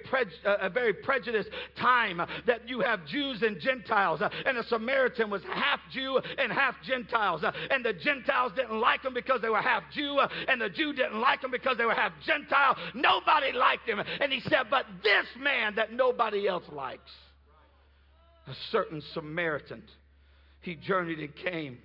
a 0.44 0.68
very 0.68 0.92
prejudiced 0.92 1.50
time 1.76 2.20
that 2.46 2.68
you 2.68 2.80
have 2.80 3.06
Jews 3.06 3.42
and 3.42 3.60
Gentiles, 3.60 4.20
and 4.46 4.58
a 4.58 4.64
Samaritan 4.64 5.30
was 5.30 5.42
half 5.44 5.80
Jew 5.92 6.20
and 6.38 6.52
half 6.52 6.74
Gentiles. 6.84 7.44
and 7.70 7.84
the 7.84 7.92
Gentiles 7.92 8.52
didn't 8.56 8.80
like 8.80 9.04
him 9.04 9.14
because 9.14 9.40
they 9.40 9.48
were 9.48 9.62
half 9.62 9.84
Jew, 9.92 10.20
and 10.48 10.60
the 10.60 10.68
Jew 10.68 10.92
didn't 10.92 11.20
like 11.20 11.42
him 11.42 11.50
because 11.50 11.76
they 11.76 11.84
were 11.84 11.94
half 11.94 12.12
Gentile. 12.24 12.76
Nobody 12.94 13.52
liked 13.52 13.88
him. 13.88 14.00
And 14.20 14.32
he 14.32 14.40
said, 14.40 14.64
But 14.70 14.86
this 15.02 15.19
this 15.20 15.42
man 15.42 15.74
that 15.76 15.92
nobody 15.92 16.48
else 16.48 16.64
likes. 16.72 17.10
A 18.46 18.54
certain 18.70 19.02
Samaritan. 19.14 19.82
He 20.62 20.74
journeyed 20.74 21.18
and 21.20 21.34
came 21.36 21.78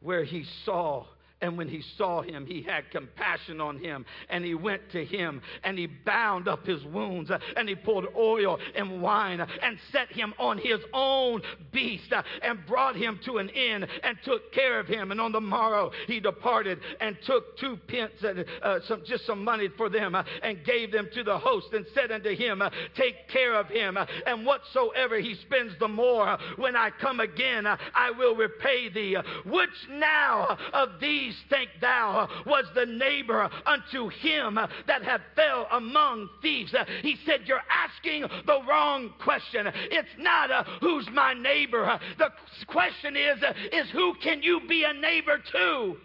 where 0.00 0.24
he 0.24 0.44
saw 0.64 1.06
and 1.42 1.58
when 1.58 1.68
he 1.68 1.82
saw 1.98 2.22
him, 2.22 2.46
he 2.46 2.62
had 2.62 2.88
compassion 2.90 3.60
on 3.60 3.78
him. 3.78 4.06
And 4.30 4.44
he 4.44 4.54
went 4.54 4.90
to 4.92 5.04
him 5.04 5.42
and 5.64 5.76
he 5.76 5.86
bound 5.86 6.46
up 6.46 6.64
his 6.64 6.82
wounds 6.84 7.30
and 7.56 7.68
he 7.68 7.74
poured 7.74 8.06
oil 8.16 8.58
and 8.76 9.02
wine 9.02 9.40
and 9.40 9.78
set 9.90 10.10
him 10.12 10.32
on 10.38 10.56
his 10.56 10.78
own 10.94 11.42
beast 11.72 12.12
and 12.42 12.64
brought 12.66 12.94
him 12.94 13.18
to 13.24 13.38
an 13.38 13.48
inn 13.48 13.86
and 14.04 14.16
took 14.24 14.52
care 14.52 14.78
of 14.78 14.86
him. 14.86 15.10
And 15.10 15.20
on 15.20 15.32
the 15.32 15.40
morrow 15.40 15.90
he 16.06 16.20
departed 16.20 16.78
and 17.00 17.16
took 17.26 17.58
two 17.58 17.76
pence 17.88 18.22
and 18.22 18.44
uh, 18.62 18.78
some, 18.86 19.02
just 19.04 19.26
some 19.26 19.42
money 19.42 19.68
for 19.76 19.88
them 19.88 20.14
and 20.14 20.64
gave 20.64 20.92
them 20.92 21.08
to 21.12 21.24
the 21.24 21.38
host 21.38 21.72
and 21.72 21.84
said 21.92 22.12
unto 22.12 22.36
him, 22.36 22.62
Take 22.94 23.28
care 23.28 23.54
of 23.54 23.66
him. 23.66 23.98
and 24.26 24.46
whatsoever 24.46 25.18
he 25.18 25.34
spends 25.34 25.72
the 25.80 25.88
more, 25.88 26.38
when 26.56 26.76
I 26.76 26.90
come 27.00 27.18
again, 27.18 27.66
I 27.66 28.12
will 28.16 28.36
repay 28.36 28.88
thee. 28.90 29.16
Which 29.44 29.70
now 29.90 30.56
of 30.72 31.00
these 31.00 31.31
think 31.48 31.70
thou 31.80 32.28
was 32.46 32.64
the 32.74 32.86
neighbor 32.86 33.48
unto 33.66 34.08
him 34.08 34.58
that 34.86 35.02
had 35.02 35.20
fell 35.34 35.66
among 35.70 36.28
thieves? 36.40 36.74
He 37.02 37.16
said, 37.24 37.42
You're 37.44 37.62
asking 37.70 38.22
the 38.46 38.60
wrong 38.68 39.12
question. 39.22 39.66
It's 39.74 40.08
not 40.18 40.50
uh, 40.50 40.64
who's 40.80 41.08
my 41.12 41.34
neighbor. 41.34 41.98
The 42.18 42.30
question 42.66 43.16
is, 43.16 43.42
uh, 43.42 43.52
is 43.72 43.90
who 43.90 44.14
can 44.22 44.42
you 44.42 44.60
be 44.68 44.84
a 44.84 44.92
neighbor 44.92 45.38
to? 45.52 45.96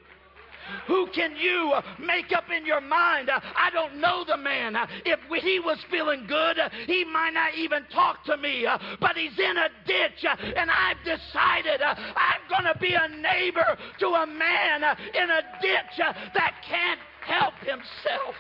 Who 0.87 1.07
can 1.07 1.35
you 1.35 1.73
make 1.99 2.31
up 2.35 2.45
in 2.55 2.65
your 2.65 2.81
mind? 2.81 3.29
I 3.29 3.69
don't 3.71 3.99
know 3.99 4.23
the 4.27 4.37
man. 4.37 4.75
If 5.05 5.19
he 5.43 5.59
was 5.59 5.77
feeling 5.89 6.25
good, 6.27 6.57
he 6.85 7.03
might 7.05 7.33
not 7.33 7.55
even 7.55 7.85
talk 7.93 8.23
to 8.25 8.37
me, 8.37 8.65
but 8.99 9.15
he's 9.15 9.37
in 9.37 9.57
a 9.57 9.69
ditch, 9.85 10.25
and 10.55 10.71
I've 10.71 10.97
decided 11.03 11.81
I'm 11.81 12.41
going 12.49 12.73
to 12.73 12.79
be 12.79 12.93
a 12.93 13.07
neighbor 13.21 13.77
to 13.99 14.07
a 14.07 14.25
man 14.25 14.83
in 15.13 15.29
a 15.29 15.41
ditch 15.61 15.97
that 16.33 16.53
can't 16.67 16.99
help 17.25 17.53
himself. 17.59 18.35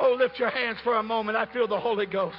Oh, 0.00 0.16
lift 0.18 0.38
your 0.38 0.50
hands 0.50 0.78
for 0.82 0.96
a 0.96 1.02
moment. 1.02 1.36
I 1.36 1.46
feel 1.52 1.68
the 1.68 1.78
Holy 1.78 2.06
Ghost. 2.06 2.36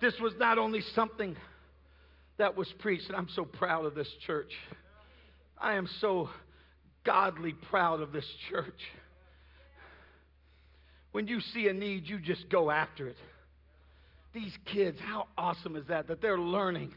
This 0.00 0.14
was 0.20 0.32
not 0.38 0.58
only 0.58 0.80
something 0.94 1.36
that 2.38 2.56
was 2.56 2.72
preached, 2.80 3.06
and 3.08 3.16
I'm 3.16 3.28
so 3.36 3.44
proud 3.44 3.84
of 3.84 3.94
this 3.94 4.08
church. 4.26 4.50
I 5.60 5.74
am 5.74 5.88
so 6.00 6.28
godly 7.04 7.52
proud 7.52 8.00
of 8.00 8.12
this 8.12 8.26
church. 8.50 8.80
When 11.12 11.28
you 11.28 11.40
see 11.40 11.68
a 11.68 11.72
need, 11.72 12.06
you 12.06 12.18
just 12.18 12.48
go 12.48 12.70
after 12.70 13.06
it. 13.08 13.16
These 14.32 14.56
kids, 14.72 14.98
how 15.00 15.28
awesome 15.36 15.76
is 15.76 15.86
that? 15.88 16.08
That 16.08 16.22
they're 16.22 16.38
learning 16.38 16.94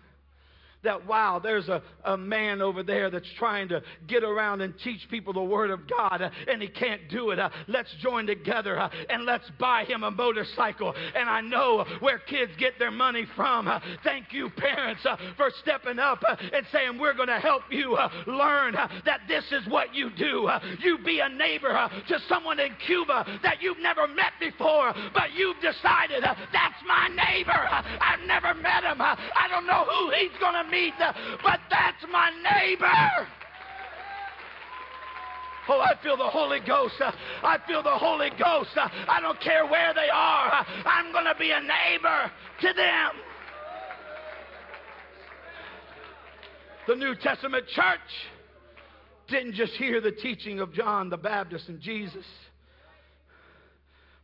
that, 0.85 1.05
wow, 1.05 1.39
there's 1.39 1.67
a, 1.67 1.81
a 2.05 2.15
man 2.15 2.61
over 2.61 2.81
there 2.81 3.09
that's 3.09 3.27
trying 3.37 3.67
to 3.69 3.81
get 4.07 4.23
around 4.23 4.61
and 4.61 4.73
teach 4.83 5.01
people 5.09 5.33
the 5.33 5.43
Word 5.43 5.71
of 5.71 5.81
God, 5.89 6.21
uh, 6.21 6.29
and 6.47 6.61
he 6.61 6.67
can't 6.67 7.09
do 7.09 7.31
it. 7.31 7.39
Uh, 7.39 7.49
let's 7.67 7.93
join 8.01 8.25
together 8.25 8.79
uh, 8.79 8.89
and 9.09 9.25
let's 9.25 9.49
buy 9.59 9.83
him 9.83 10.03
a 10.03 10.11
motorcycle. 10.11 10.93
And 11.15 11.29
I 11.29 11.41
know 11.41 11.85
where 11.99 12.19
kids 12.19 12.51
get 12.57 12.79
their 12.79 12.91
money 12.91 13.25
from. 13.35 13.67
Uh, 13.67 13.79
thank 14.03 14.31
you, 14.31 14.49
parents, 14.49 15.05
uh, 15.05 15.17
for 15.35 15.49
stepping 15.61 15.99
up 15.99 16.23
uh, 16.27 16.35
and 16.53 16.65
saying, 16.71 16.99
We're 16.99 17.15
going 17.15 17.27
to 17.27 17.39
help 17.39 17.63
you 17.69 17.97
learn 18.27 18.73
that 18.73 19.21
this 19.27 19.43
is 19.51 19.67
what 19.67 19.93
you 19.93 20.09
do. 20.11 20.49
you 20.81 20.97
be 20.99 21.19
a 21.19 21.29
neighbor 21.29 21.89
to 22.07 22.19
someone 22.29 22.59
in 22.59 22.71
Cuba 22.85 23.25
that 23.43 23.61
you've 23.61 23.79
never 23.79 24.07
met 24.07 24.33
before, 24.39 24.93
but 25.13 25.33
you've 25.35 25.57
decided 25.57 26.23
that's 26.23 26.81
my 26.87 27.09
neighbor. 27.09 27.51
I've 27.51 28.25
never 28.27 28.53
met 28.53 28.83
him. 28.83 29.01
I 29.01 29.47
don't 29.49 29.65
know 29.65 29.85
who 29.85 30.11
he's 30.11 30.37
going 30.39 30.53
to 30.53 30.69
meet 30.69 30.74
meet, 30.75 30.93
but 31.43 31.59
that's 31.69 32.03
my 32.11 32.31
neighbor. 32.43 33.27
Oh, 35.67 35.79
I 35.79 35.93
feel 36.03 36.15
the 36.15 36.29
Holy 36.29 36.59
Ghost. 36.59 36.93
I 37.01 37.57
feel 37.65 37.81
the 37.81 37.89
Holy 37.89 38.29
Ghost. 38.37 38.69
I 38.75 39.19
don't 39.19 39.39
care 39.41 39.65
where 39.65 39.93
they 39.95 40.09
are. 40.13 40.65
I'm 40.85 41.11
going 41.11 41.25
to 41.25 41.35
be 41.39 41.51
a 41.51 41.59
neighbor 41.59 42.31
to 42.61 42.67
them. 42.67 43.11
The 46.87 46.95
New 46.95 47.15
Testament 47.15 47.65
church 47.67 47.99
didn't 49.27 49.53
just 49.53 49.73
hear 49.73 50.01
the 50.01 50.11
teaching 50.11 50.59
of 50.59 50.71
John 50.71 51.09
the 51.09 51.17
Baptist 51.17 51.67
and 51.67 51.81
Jesus. 51.81 52.25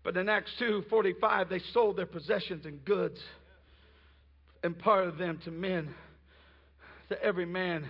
But 0.03 0.15
in 0.15 0.29
Acts 0.29 0.51
2:45 0.59 1.49
they 1.49 1.59
sold 1.73 1.97
their 1.97 2.05
possessions 2.05 2.67
and 2.67 2.83
goods 2.85 3.19
and 4.63 4.77
parted 4.77 5.17
them 5.17 5.39
to 5.45 5.49
men 5.49 5.91
to 7.11 7.23
every 7.23 7.45
man 7.45 7.85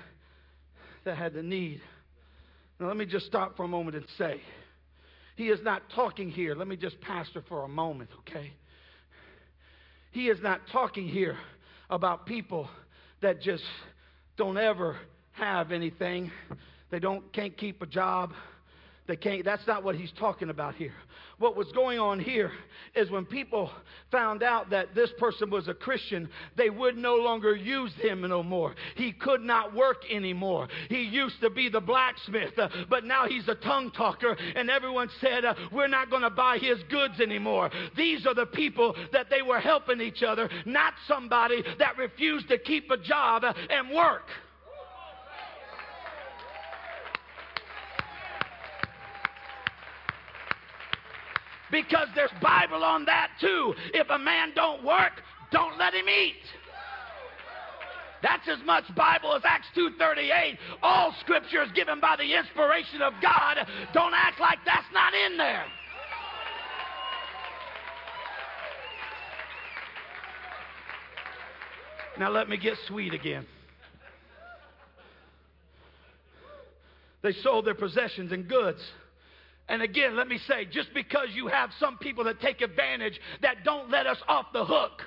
that 1.05 1.17
had 1.17 1.33
the 1.33 1.43
need. 1.43 1.81
Now, 2.79 2.87
let 2.87 2.97
me 2.97 3.05
just 3.05 3.27
stop 3.27 3.55
for 3.55 3.63
a 3.63 3.67
moment 3.67 3.95
and 3.95 4.05
say, 4.17 4.41
he 5.35 5.49
is 5.49 5.59
not 5.63 5.83
talking 5.95 6.29
here. 6.29 6.55
Let 6.55 6.67
me 6.67 6.75
just 6.75 6.99
pastor 7.01 7.43
for 7.47 7.63
a 7.63 7.67
moment, 7.67 8.09
okay? 8.19 8.51
He 10.11 10.27
is 10.27 10.41
not 10.41 10.61
talking 10.71 11.07
here 11.07 11.37
about 11.89 12.25
people 12.25 12.67
that 13.21 13.41
just 13.41 13.63
don't 14.37 14.57
ever 14.57 14.97
have 15.33 15.71
anything. 15.71 16.31
They 16.89 16.99
don't 16.99 17.31
can't 17.31 17.55
keep 17.55 17.81
a 17.81 17.85
job. 17.85 18.33
They 19.11 19.17
can't 19.17 19.43
that's 19.43 19.67
not 19.67 19.83
what 19.83 19.95
he's 19.95 20.13
talking 20.17 20.49
about 20.49 20.75
here 20.75 20.93
what 21.41 21.57
was 21.57 21.69
going 21.73 21.99
on 21.99 22.19
here 22.19 22.51
is 22.95 23.09
when 23.09 23.25
people 23.25 23.71
found 24.11 24.43
out 24.43 24.69
that 24.69 24.93
this 24.93 25.09
person 25.17 25.49
was 25.49 25.67
a 25.67 25.73
Christian, 25.73 26.29
they 26.55 26.69
would 26.69 26.95
no 26.95 27.15
longer 27.15 27.55
use 27.55 27.91
him 27.95 28.21
no 28.21 28.43
more. 28.43 28.75
He 28.95 29.11
could 29.11 29.41
not 29.41 29.73
work 29.75 30.03
anymore. 30.09 30.67
He 30.87 31.01
used 31.01 31.41
to 31.41 31.49
be 31.49 31.67
the 31.67 31.81
blacksmith, 31.81 32.57
uh, 32.57 32.69
but 32.89 33.05
now 33.05 33.27
he's 33.27 33.47
a 33.47 33.55
tongue 33.55 33.91
talker, 33.91 34.37
and 34.55 34.69
everyone 34.69 35.09
said, 35.19 35.43
uh, 35.43 35.55
We're 35.71 35.87
not 35.87 36.09
going 36.09 36.21
to 36.21 36.29
buy 36.29 36.59
his 36.59 36.77
goods 36.89 37.19
anymore. 37.19 37.71
These 37.97 38.27
are 38.27 38.35
the 38.35 38.45
people 38.45 38.95
that 39.11 39.29
they 39.29 39.41
were 39.41 39.59
helping 39.59 39.99
each 39.99 40.23
other, 40.23 40.47
not 40.65 40.93
somebody 41.07 41.63
that 41.79 41.97
refused 41.97 42.49
to 42.49 42.59
keep 42.59 42.91
a 42.91 42.97
job 42.97 43.43
uh, 43.43 43.53
and 43.69 43.89
work. 43.89 44.27
Because 51.71 52.07
there's 52.15 52.31
Bible 52.41 52.83
on 52.83 53.05
that 53.05 53.29
too. 53.39 53.73
If 53.93 54.09
a 54.09 54.19
man 54.19 54.51
don't 54.55 54.83
work, 54.83 55.21
don't 55.51 55.77
let 55.77 55.93
him 55.93 56.07
eat. 56.07 56.43
That's 58.21 58.47
as 58.47 58.59
much 58.65 58.83
Bible 58.95 59.33
as 59.33 59.41
Acts 59.43 59.67
2:38. 59.75 60.57
All 60.83 61.13
scripture 61.21 61.63
is 61.63 61.71
given 61.71 61.99
by 61.99 62.15
the 62.15 62.35
inspiration 62.35 63.01
of 63.01 63.13
God. 63.21 63.65
Don't 63.93 64.13
act 64.13 64.39
like 64.39 64.59
that's 64.65 64.91
not 64.93 65.13
in 65.13 65.37
there. 65.37 65.65
Now 72.19 72.29
let 72.29 72.47
me 72.49 72.57
get 72.57 72.77
sweet 72.87 73.13
again. 73.13 73.47
They 77.23 77.33
sold 77.33 77.65
their 77.65 77.75
possessions 77.75 78.31
and 78.31 78.47
goods 78.47 78.81
and 79.71 79.81
again, 79.81 80.17
let 80.17 80.27
me 80.27 80.37
say, 80.49 80.65
just 80.65 80.93
because 80.93 81.29
you 81.33 81.47
have 81.47 81.69
some 81.79 81.97
people 81.97 82.25
that 82.25 82.41
take 82.41 82.59
advantage 82.59 83.17
that 83.41 83.63
don't 83.63 83.89
let 83.89 84.05
us 84.05 84.17
off 84.27 84.47
the 84.51 84.65
hook. 84.65 85.01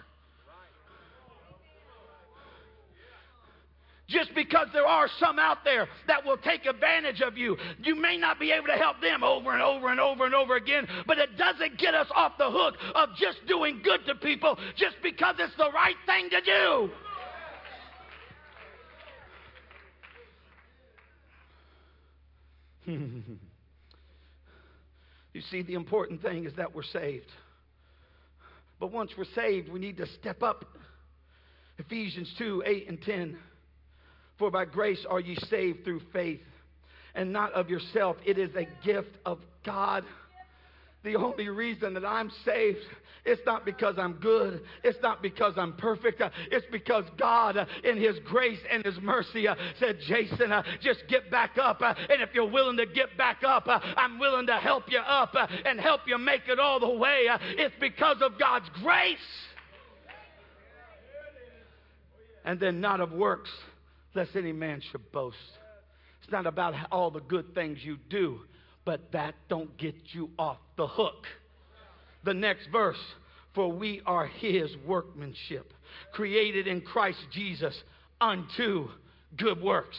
Just 4.08 4.34
because 4.34 4.68
there 4.72 4.86
are 4.86 5.06
some 5.20 5.38
out 5.38 5.58
there 5.64 5.86
that 6.06 6.24
will 6.24 6.38
take 6.38 6.64
advantage 6.64 7.20
of 7.20 7.36
you, 7.36 7.58
you 7.82 7.94
may 7.94 8.16
not 8.16 8.40
be 8.40 8.52
able 8.52 8.68
to 8.68 8.72
help 8.72 9.02
them 9.02 9.22
over 9.22 9.52
and 9.52 9.60
over 9.60 9.90
and 9.90 10.00
over 10.00 10.24
and 10.24 10.34
over 10.34 10.56
again, 10.56 10.88
but 11.06 11.18
it 11.18 11.36
doesn't 11.36 11.76
get 11.76 11.94
us 11.94 12.08
off 12.14 12.32
the 12.38 12.50
hook 12.50 12.76
of 12.94 13.10
just 13.16 13.46
doing 13.46 13.82
good 13.84 14.00
to 14.06 14.14
people 14.14 14.58
just 14.76 14.96
because 15.02 15.34
it's 15.38 15.54
the 15.58 15.70
right 15.74 15.96
thing 16.06 16.30
to 16.30 16.40
do. 22.86 23.30
You 25.34 25.42
see, 25.50 25.62
the 25.62 25.74
important 25.74 26.22
thing 26.22 26.46
is 26.46 26.54
that 26.56 26.74
we're 26.74 26.84
saved. 26.84 27.30
But 28.80 28.92
once 28.92 29.10
we're 29.18 29.24
saved, 29.34 29.68
we 29.68 29.80
need 29.80 29.98
to 29.98 30.06
step 30.20 30.42
up. 30.42 30.64
Ephesians 31.76 32.32
2 32.38 32.62
8 32.64 32.88
and 32.88 33.02
10. 33.02 33.36
For 34.38 34.50
by 34.50 34.64
grace 34.64 35.04
are 35.08 35.20
ye 35.20 35.36
saved 35.48 35.84
through 35.84 36.00
faith, 36.12 36.40
and 37.14 37.32
not 37.32 37.52
of 37.52 37.68
yourself. 37.68 38.16
It 38.24 38.38
is 38.38 38.50
a 38.54 38.66
gift 38.86 39.16
of 39.26 39.40
God. 39.64 40.04
The 41.04 41.16
only 41.16 41.48
reason 41.48 41.94
that 41.94 42.04
I'm 42.04 42.30
saved 42.44 42.78
it's 43.24 43.40
not 43.46 43.64
because 43.64 43.96
I'm 43.98 44.14
good. 44.14 44.62
It's 44.82 44.98
not 45.02 45.22
because 45.22 45.54
I'm 45.56 45.72
perfect. 45.74 46.20
It's 46.50 46.66
because 46.70 47.04
God, 47.16 47.56
in 47.82 47.96
His 47.96 48.18
grace 48.24 48.58
and 48.70 48.84
His 48.84 49.00
mercy, 49.00 49.46
said, 49.78 49.98
Jason, 50.06 50.52
just 50.82 51.04
get 51.08 51.30
back 51.30 51.56
up. 51.60 51.80
And 51.80 52.20
if 52.20 52.30
you're 52.34 52.50
willing 52.50 52.76
to 52.76 52.86
get 52.86 53.16
back 53.16 53.42
up, 53.42 53.64
I'm 53.66 54.18
willing 54.18 54.46
to 54.48 54.56
help 54.56 54.84
you 54.90 54.98
up 54.98 55.34
and 55.64 55.80
help 55.80 56.02
you 56.06 56.18
make 56.18 56.42
it 56.48 56.58
all 56.58 56.80
the 56.80 56.90
way. 56.90 57.26
It's 57.56 57.74
because 57.80 58.18
of 58.20 58.38
God's 58.38 58.68
grace. 58.82 59.16
And 62.44 62.60
then 62.60 62.82
not 62.82 63.00
of 63.00 63.10
works, 63.10 63.50
lest 64.14 64.36
any 64.36 64.52
man 64.52 64.82
should 64.92 65.10
boast. 65.12 65.36
It's 66.22 66.30
not 66.30 66.46
about 66.46 66.74
all 66.92 67.10
the 67.10 67.20
good 67.20 67.54
things 67.54 67.78
you 67.82 67.96
do, 68.10 68.40
but 68.84 69.12
that 69.12 69.34
don't 69.48 69.76
get 69.76 69.94
you 70.12 70.30
off 70.38 70.58
the 70.76 70.86
hook 70.86 71.26
the 72.24 72.34
next 72.34 72.68
verse. 72.72 72.98
For 73.54 73.70
we 73.70 74.02
are 74.04 74.26
his 74.26 74.76
workmanship, 74.84 75.72
created 76.12 76.66
in 76.66 76.80
Christ 76.80 77.20
Jesus 77.30 77.80
unto 78.20 78.88
good 79.36 79.62
works 79.62 79.96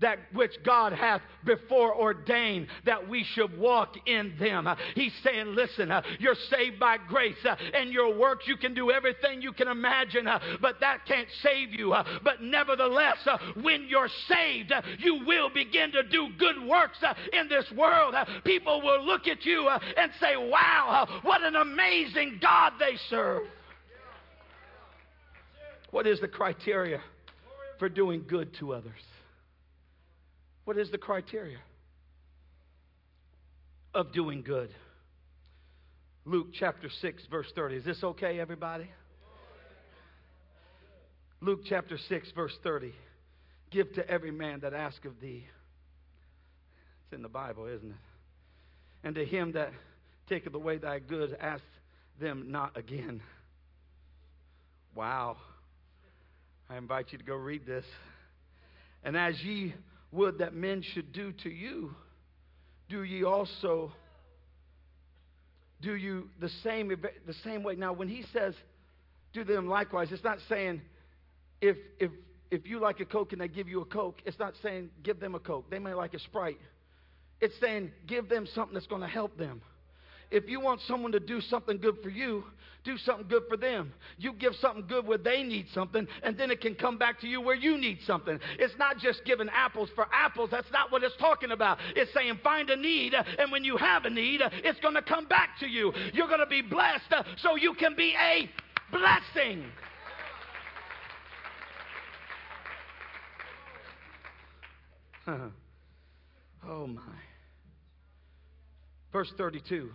that 0.00 0.18
which 0.32 0.52
God 0.64 0.92
hath 0.92 1.22
before 1.44 1.94
ordained 1.94 2.68
that 2.84 3.08
we 3.08 3.24
should 3.24 3.56
walk 3.58 3.94
in 4.06 4.34
them. 4.38 4.68
He's 4.94 5.12
saying, 5.22 5.54
listen, 5.54 5.90
uh, 5.90 6.02
you're 6.18 6.34
saved 6.50 6.78
by 6.78 6.98
grace, 7.08 7.36
uh, 7.44 7.56
and 7.74 7.90
your 7.90 8.16
works, 8.16 8.46
you 8.46 8.56
can 8.56 8.74
do 8.74 8.90
everything 8.90 9.42
you 9.42 9.52
can 9.52 9.68
imagine, 9.68 10.26
uh, 10.26 10.38
but 10.60 10.80
that 10.80 11.06
can't 11.06 11.28
save 11.42 11.72
you. 11.72 11.92
Uh, 11.92 12.04
but 12.22 12.42
nevertheless, 12.42 13.18
uh, 13.26 13.38
when 13.62 13.86
you're 13.88 14.08
saved, 14.28 14.72
uh, 14.72 14.82
you 14.98 15.24
will 15.26 15.50
begin 15.50 15.92
to 15.92 16.02
do 16.02 16.28
good 16.38 16.62
works 16.66 16.98
in 17.32 17.48
this 17.48 17.70
world. 17.76 18.14
People 18.44 18.80
will 18.82 19.04
look 19.04 19.26
at 19.26 19.44
you 19.44 19.68
and 19.68 20.10
say, 20.20 20.36
wow, 20.36 21.20
what 21.22 21.42
an 21.42 21.56
amazing 21.56 22.38
God 22.40 22.72
they 22.78 22.96
serve. 23.08 23.42
What 25.90 26.06
is 26.06 26.20
the 26.20 26.28
criteria 26.28 27.00
for 27.78 27.88
doing 27.88 28.24
good 28.28 28.54
to 28.60 28.72
others? 28.72 28.92
What 30.64 30.78
is 30.78 30.90
the 30.90 30.98
criteria 30.98 31.58
of 33.94 34.12
doing 34.12 34.42
good? 34.42 34.70
Luke 36.24 36.48
chapter 36.52 36.88
6, 37.00 37.22
verse 37.30 37.50
30. 37.54 37.76
Is 37.76 37.84
this 37.84 38.04
okay, 38.04 38.38
everybody? 38.38 38.90
Luke 41.40 41.60
chapter 41.64 41.96
6, 42.08 42.30
verse 42.32 42.56
30. 42.62 42.92
Give 43.70 43.90
to 43.94 44.08
every 44.08 44.30
man 44.30 44.60
that 44.60 44.74
ask 44.74 45.04
of 45.06 45.18
thee. 45.20 45.46
It's 47.04 47.14
in 47.14 47.22
the 47.22 47.28
Bible, 47.28 47.66
isn't 47.66 47.90
it? 47.90 47.96
And 49.02 49.14
to 49.14 49.24
him 49.24 49.52
that 49.52 49.72
taketh 50.28 50.54
away 50.54 50.76
thy 50.76 50.98
goods, 50.98 51.32
ask 51.40 51.62
them 52.20 52.52
not 52.52 52.76
again. 52.76 53.22
Wow. 54.94 55.38
I 56.68 56.76
invite 56.76 57.06
you 57.12 57.18
to 57.18 57.24
go 57.24 57.34
read 57.34 57.66
this. 57.66 57.86
And 59.02 59.16
as 59.16 59.34
ye 59.42 59.74
would 60.12 60.38
that 60.38 60.54
men 60.54 60.82
should 60.82 61.12
do 61.12 61.32
to 61.32 61.50
you, 61.50 61.94
do 62.88 63.02
ye 63.02 63.24
also 63.24 63.92
do 65.80 65.94
you 65.94 66.28
the 66.40 66.50
same 66.62 66.88
the 67.26 67.34
same 67.44 67.62
way. 67.62 67.74
Now, 67.74 67.92
when 67.92 68.08
he 68.08 68.24
says 68.32 68.54
do 69.32 69.44
them 69.44 69.68
likewise, 69.68 70.08
it's 70.10 70.24
not 70.24 70.38
saying 70.48 70.82
if 71.60 71.76
if 71.98 72.10
if 72.50 72.66
you 72.66 72.80
like 72.80 73.00
a 73.00 73.04
Coke 73.04 73.32
and 73.32 73.40
they 73.40 73.48
give 73.48 73.68
you 73.68 73.80
a 73.80 73.84
Coke, 73.84 74.20
it's 74.26 74.38
not 74.38 74.54
saying 74.62 74.90
give 75.02 75.20
them 75.20 75.34
a 75.34 75.38
Coke. 75.38 75.70
They 75.70 75.78
may 75.78 75.94
like 75.94 76.14
a 76.14 76.18
Sprite. 76.18 76.58
It's 77.40 77.54
saying 77.60 77.92
give 78.06 78.28
them 78.28 78.46
something 78.54 78.74
that's 78.74 78.88
going 78.88 79.02
to 79.02 79.08
help 79.08 79.38
them. 79.38 79.62
If 80.30 80.48
you 80.48 80.60
want 80.60 80.80
someone 80.86 81.12
to 81.12 81.20
do 81.20 81.40
something 81.40 81.78
good 81.78 81.96
for 82.02 82.08
you, 82.08 82.44
do 82.84 82.96
something 82.98 83.26
good 83.28 83.42
for 83.48 83.56
them. 83.56 83.92
You 84.16 84.32
give 84.32 84.54
something 84.60 84.86
good 84.86 85.06
where 85.06 85.18
they 85.18 85.42
need 85.42 85.66
something, 85.74 86.06
and 86.22 86.38
then 86.38 86.50
it 86.50 86.60
can 86.60 86.74
come 86.74 86.96
back 86.98 87.20
to 87.20 87.26
you 87.26 87.40
where 87.40 87.56
you 87.56 87.76
need 87.76 87.98
something. 88.06 88.38
It's 88.58 88.74
not 88.78 88.98
just 88.98 89.24
giving 89.24 89.48
apples 89.50 89.90
for 89.94 90.06
apples. 90.12 90.50
That's 90.50 90.70
not 90.72 90.90
what 90.90 91.02
it's 91.02 91.16
talking 91.16 91.50
about. 91.50 91.78
It's 91.96 92.12
saying 92.14 92.38
find 92.42 92.70
a 92.70 92.76
need, 92.76 93.14
and 93.14 93.52
when 93.52 93.64
you 93.64 93.76
have 93.76 94.04
a 94.04 94.10
need, 94.10 94.40
it's 94.42 94.80
going 94.80 94.94
to 94.94 95.02
come 95.02 95.26
back 95.26 95.58
to 95.60 95.66
you. 95.66 95.92
You're 96.12 96.28
going 96.28 96.40
to 96.40 96.46
be 96.46 96.62
blessed 96.62 97.12
so 97.38 97.56
you 97.56 97.74
can 97.74 97.94
be 97.96 98.14
a 98.18 98.48
blessing. 98.90 99.64
oh 106.66 106.86
my. 106.86 107.02
Verse 109.12 109.32
32. 109.36 109.90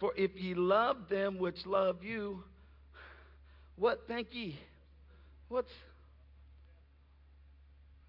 For 0.00 0.12
if 0.16 0.30
ye 0.36 0.54
love 0.54 0.96
them 1.10 1.38
which 1.38 1.66
love 1.66 2.02
you, 2.02 2.42
what 3.76 4.06
think 4.06 4.28
ye? 4.32 4.58
What's 5.48 5.70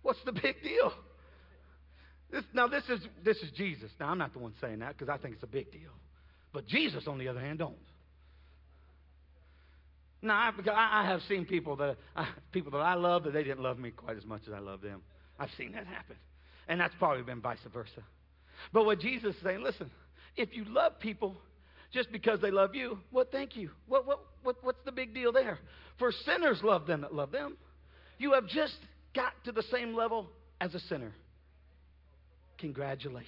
what's 0.01 0.19
the 0.25 0.31
big 0.31 0.61
deal? 0.63 0.93
This, 2.31 2.43
now 2.53 2.67
this 2.67 2.83
is 2.89 2.99
this 3.23 3.37
is 3.37 3.51
Jesus. 3.51 3.91
Now 3.99 4.09
I'm 4.09 4.17
not 4.17 4.33
the 4.33 4.39
one 4.39 4.53
saying 4.61 4.79
that 4.79 4.97
because 4.97 5.09
I 5.09 5.17
think 5.17 5.35
it's 5.35 5.43
a 5.43 5.47
big 5.47 5.71
deal, 5.71 5.91
but 6.53 6.67
Jesus, 6.67 7.07
on 7.07 7.17
the 7.17 7.27
other 7.27 7.39
hand, 7.39 7.59
don't. 7.59 7.75
Now 10.21 10.51
I, 10.67 11.01
I 11.01 11.05
have 11.05 11.21
seen 11.27 11.45
people 11.45 11.75
that 11.77 11.97
I, 12.15 12.27
people 12.51 12.71
that 12.71 12.79
I 12.79 12.95
love 12.95 13.23
that 13.23 13.33
they 13.33 13.43
didn't 13.43 13.61
love 13.61 13.79
me 13.79 13.91
quite 13.91 14.17
as 14.17 14.25
much 14.25 14.41
as 14.47 14.53
I 14.53 14.59
love 14.59 14.81
them. 14.81 15.01
I've 15.39 15.49
seen 15.57 15.71
that 15.71 15.87
happen. 15.87 16.17
And 16.67 16.79
that's 16.79 16.93
probably 16.99 17.23
been 17.23 17.41
vice 17.41 17.57
versa. 17.73 18.03
But 18.73 18.85
what 18.85 18.99
Jesus 18.99 19.35
is 19.35 19.41
saying, 19.41 19.63
listen, 19.63 19.89
if 20.35 20.49
you 20.55 20.65
love 20.65 20.99
people 20.99 21.37
just 21.91 22.11
because 22.11 22.39
they 22.39 22.51
love 22.51 22.75
you, 22.75 22.99
well, 23.11 23.25
thank 23.31 23.55
you. 23.55 23.71
What, 23.87 24.05
what, 24.05 24.19
what, 24.43 24.57
what's 24.63 24.83
the 24.85 24.91
big 24.91 25.13
deal 25.13 25.31
there? 25.31 25.59
For 25.97 26.11
sinners 26.11 26.59
love 26.63 26.85
them 26.85 27.01
that 27.01 27.13
love 27.13 27.31
them. 27.31 27.57
You 28.17 28.33
have 28.33 28.47
just 28.47 28.77
got 29.15 29.33
to 29.45 29.51
the 29.51 29.63
same 29.63 29.95
level 29.95 30.27
as 30.61 30.75
a 30.75 30.79
sinner. 30.79 31.13
Congratulations. 32.57 33.27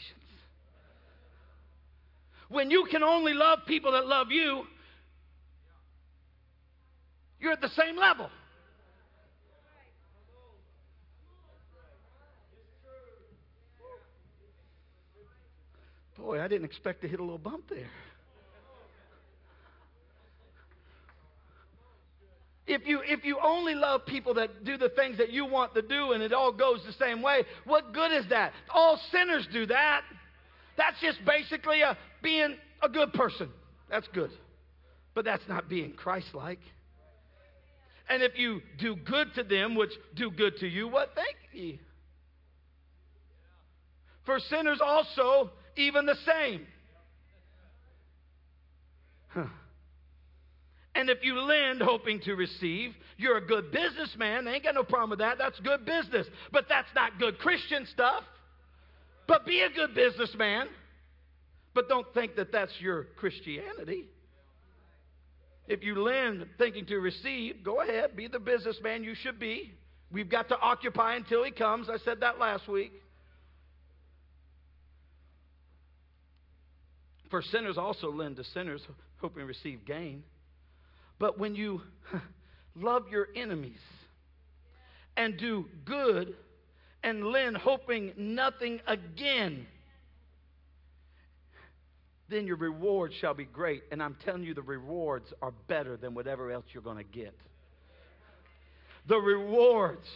When 2.50 2.70
you 2.70 2.86
can 2.92 3.02
only 3.02 3.34
love 3.34 3.60
people 3.66 3.94
that 3.94 4.06
love 4.06 4.28
you, 4.30 4.64
you're 7.40 7.54
at 7.54 7.62
the 7.62 7.70
same 7.70 7.98
level. 7.98 8.30
Boy, 16.18 16.42
I 16.42 16.48
didn't 16.48 16.66
expect 16.66 17.02
to 17.02 17.08
hit 17.08 17.20
a 17.20 17.24
little 17.24 17.40
bump 17.40 17.64
there. 17.70 17.90
If 22.68 22.86
you, 22.86 23.02
if 23.04 23.26
you 23.26 23.40
only 23.44 23.74
love 23.74 24.06
people 24.06 24.36
that 24.36 24.64
do 24.64 24.78
the 24.78 24.90
things 24.90 25.18
that 25.18 25.32
you 25.32 25.46
want 25.46 25.74
to 25.74 25.82
do 25.82 26.12
and 26.12 26.22
it 26.22 26.32
all 26.32 26.52
goes 26.52 26.82
the 26.86 26.94
same 26.94 27.22
way, 27.22 27.44
what 27.66 27.94
good 27.94 28.12
is 28.12 28.26
that? 28.30 28.54
All 28.74 29.00
sinners 29.12 29.48
do 29.52 29.66
that. 29.66 30.02
That's 30.78 31.00
just 31.02 31.20
basically 31.26 31.82
a, 31.82 31.98
being 32.22 32.56
a 32.82 32.90
good 32.90 33.14
person. 33.14 33.50
That's 33.90 34.08
good. 34.10 34.32
But 35.14 35.26
that's 35.26 35.44
not 35.50 35.68
being 35.68 35.94
Christ 35.94 36.28
like. 36.34 36.60
And 38.10 38.24
if 38.24 38.38
you 38.38 38.62
do 38.78 38.96
good 38.96 39.34
to 39.36 39.44
them, 39.44 39.76
which 39.76 39.92
do 40.16 40.30
good 40.32 40.58
to 40.58 40.68
you, 40.68 40.88
what 40.88 41.12
thank 41.16 41.36
ye? 41.54 41.80
For 44.26 44.40
sinners 44.40 44.80
also, 44.84 45.52
even 45.78 46.06
the 46.06 46.18
same. 46.26 46.68
Huh. 49.30 49.46
And 50.94 51.10
if 51.10 51.24
you 51.24 51.40
lend 51.40 51.82
hoping 51.82 52.20
to 52.22 52.36
receive, 52.36 52.94
you're 53.18 53.38
a 53.38 53.46
good 53.46 53.72
businessman. 53.72 54.46
They 54.46 54.56
ain't 54.56 54.64
got 54.64 54.76
no 54.76 54.84
problem 54.84 55.12
with 55.12 55.20
that. 55.20 55.38
That's 55.38 55.60
good 55.62 55.86
business. 55.86 56.28
But 56.52 56.66
that's 56.68 56.90
not 56.94 57.18
good 57.18 57.40
Christian 57.40 57.86
stuff. 57.86 58.24
But 59.28 59.46
be 59.46 59.62
a 59.62 59.70
good 59.70 59.96
businessman. 59.96 60.68
But 61.74 61.88
don't 61.88 62.14
think 62.14 62.36
that 62.36 62.52
that's 62.52 62.74
your 62.82 63.06
Christianity. 63.16 64.10
If 65.68 65.84
you 65.84 66.02
lend 66.02 66.46
thinking 66.58 66.86
to 66.88 66.98
receive, 66.98 67.64
go 67.64 67.82
ahead, 67.82 68.18
be 68.18 68.28
the 68.28 68.40
businessman 68.40 69.06
you 69.06 69.16
should 69.16 69.40
be. 69.40 69.72
We've 70.12 70.30
got 70.30 70.50
to 70.50 70.60
occupy 70.60 71.16
until 71.16 71.46
he 71.46 71.52
comes. 71.52 71.88
I 71.90 71.98
said 72.04 72.20
that 72.20 72.38
last 72.40 72.68
week. 72.68 72.92
For 77.30 77.42
sinners 77.42 77.78
also 77.78 78.12
lend 78.12 78.36
to 78.36 78.44
sinners, 78.44 78.82
hoping 79.22 79.40
to 79.40 79.46
receive 79.46 79.86
gain. 79.86 80.24
But 81.22 81.38
when 81.38 81.54
you 81.54 81.84
love 82.76 83.10
your 83.12 83.28
enemies 83.36 83.78
and 85.16 85.38
do 85.38 85.68
good 85.86 86.34
and 87.04 87.28
lend, 87.28 87.58
hoping 87.58 88.12
nothing 88.18 88.82
again, 88.88 89.68
then 92.28 92.48
your 92.48 92.56
reward 92.56 93.14
shall 93.22 93.36
be 93.36 93.46
great. 93.46 93.84
And 93.92 94.02
I'm 94.02 94.18
telling 94.26 94.42
you, 94.42 94.56
the 94.56 94.64
rewards 94.64 95.32
are 95.44 95.54
better 95.68 95.96
than 95.96 96.16
whatever 96.16 96.52
else 96.52 96.66
you're 96.74 96.82
going 96.82 96.98
to 96.98 97.04
get. 97.04 97.38
The 99.08 99.20
rewards 99.20 100.08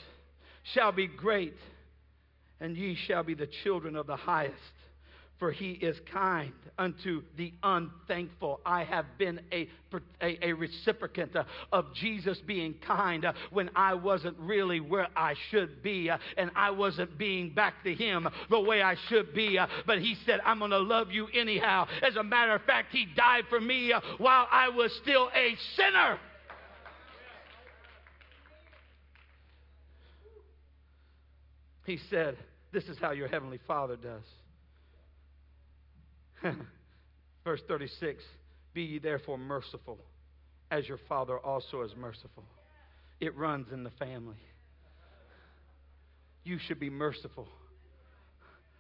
shall 0.74 0.92
be 0.92 1.06
great, 1.06 1.58
and 2.60 2.76
ye 2.76 2.96
shall 2.96 3.22
be 3.22 3.36
the 3.36 3.50
children 3.64 3.96
of 3.96 4.08
the 4.08 4.16
highest 4.16 4.56
for 5.40 5.52
he 5.52 5.72
is 5.72 5.98
kind 6.12 6.54
unto 6.78 7.24
the 7.38 7.54
unthankful. 7.64 8.60
I 8.66 8.84
have 8.84 9.06
been 9.18 9.40
a, 9.52 9.68
a, 10.22 10.50
a 10.50 10.54
reciprocant 10.54 11.36
uh, 11.36 11.44
of 11.72 11.94
Jesus 11.94 12.38
being 12.46 12.76
kind 12.86 13.26
uh, 13.26 13.34
when 13.52 13.70
I 13.76 13.94
wasn't 13.94 14.38
really 14.40 14.80
where 14.80 15.08
I 15.16 15.36
should 15.50 15.82
be 15.82 16.10
uh, 16.10 16.18
and 16.38 16.52
I 16.56 16.72
wasn't 16.72 17.18
being 17.18 17.54
back 17.54 17.84
to 17.84 17.94
him 17.94 18.28
the 18.50 18.60
way 18.60 18.82
I 18.82 18.96
should 19.10 19.34
be. 19.34 19.60
But 19.86 20.00
he 20.00 20.16
said, 20.26 20.42
I'm 20.46 20.60
going 20.60 20.72
to 20.72 20.80
love 20.80 21.12
you 21.12 21.28
anyhow. 21.34 21.88
As 22.02 22.16
a 22.16 22.24
matter 22.24 22.54
of 22.54 22.62
fact, 22.64 22.92
he 22.92 23.06
died 23.16 23.46
for 23.50 23.60
me 23.60 23.94
while 24.18 24.48
I 24.52 24.70
was 24.70 24.94
still 25.02 25.30
a 25.36 25.56
sinner. 25.76 26.20
He 31.86 32.00
said, 32.10 32.38
This 32.74 32.86
is 32.86 32.98
how 33.00 33.12
your 33.12 33.28
heavenly 33.28 33.60
Father 33.68 33.96
does. 33.96 34.24
Verse 37.44 37.62
36 37.68 38.24
Be 38.74 38.84
ye 38.84 39.00
therefore 39.00 39.38
merciful, 39.38 39.98
as 40.72 40.88
your 40.88 41.00
Father 41.10 41.38
also 41.38 41.82
is 41.82 41.92
merciful. 41.98 42.44
It 43.20 43.36
runs 43.36 43.68
in 43.72 43.84
the 43.84 43.92
family. 43.92 44.36
You 46.44 46.60
should 46.60 46.80
be 46.80 46.90
merciful, 46.90 47.48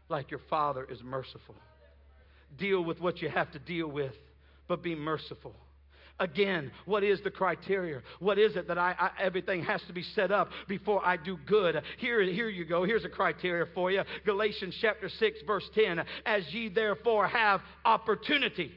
like 0.09 0.29
your 0.29 0.41
Father 0.49 0.85
is 0.89 1.01
merciful. 1.03 1.55
Deal 2.57 2.83
with 2.83 2.99
what 3.01 3.21
you 3.21 3.29
have 3.29 3.51
to 3.53 3.59
deal 3.59 3.87
with, 3.87 4.13
but 4.67 4.83
be 4.83 4.95
merciful. 4.95 5.55
Again, 6.19 6.71
what 6.85 7.03
is 7.03 7.19
the 7.21 7.31
criteria? 7.31 8.01
What 8.19 8.39
is 8.39 8.55
it 8.55 8.69
that 8.69 8.77
I, 8.77 8.95
I, 8.97 9.09
everything 9.21 9.63
has 9.63 9.81
to 9.87 9.93
be 9.93 10.01
set 10.01 10.31
up 10.31 10.49
before 10.67 11.05
I 11.05 11.17
do 11.17 11.37
good? 11.45 11.81
Here, 11.97 12.21
here 12.23 12.47
you 12.47 12.63
go. 12.63 12.85
Here's 12.85 13.03
a 13.03 13.09
criteria 13.09 13.65
for 13.73 13.91
you. 13.91 14.01
Galatians 14.25 14.77
chapter 14.79 15.09
6, 15.09 15.39
verse 15.45 15.69
10. 15.75 16.03
As 16.25 16.43
ye 16.53 16.69
therefore 16.69 17.27
have 17.27 17.61
opportunity 17.83 18.71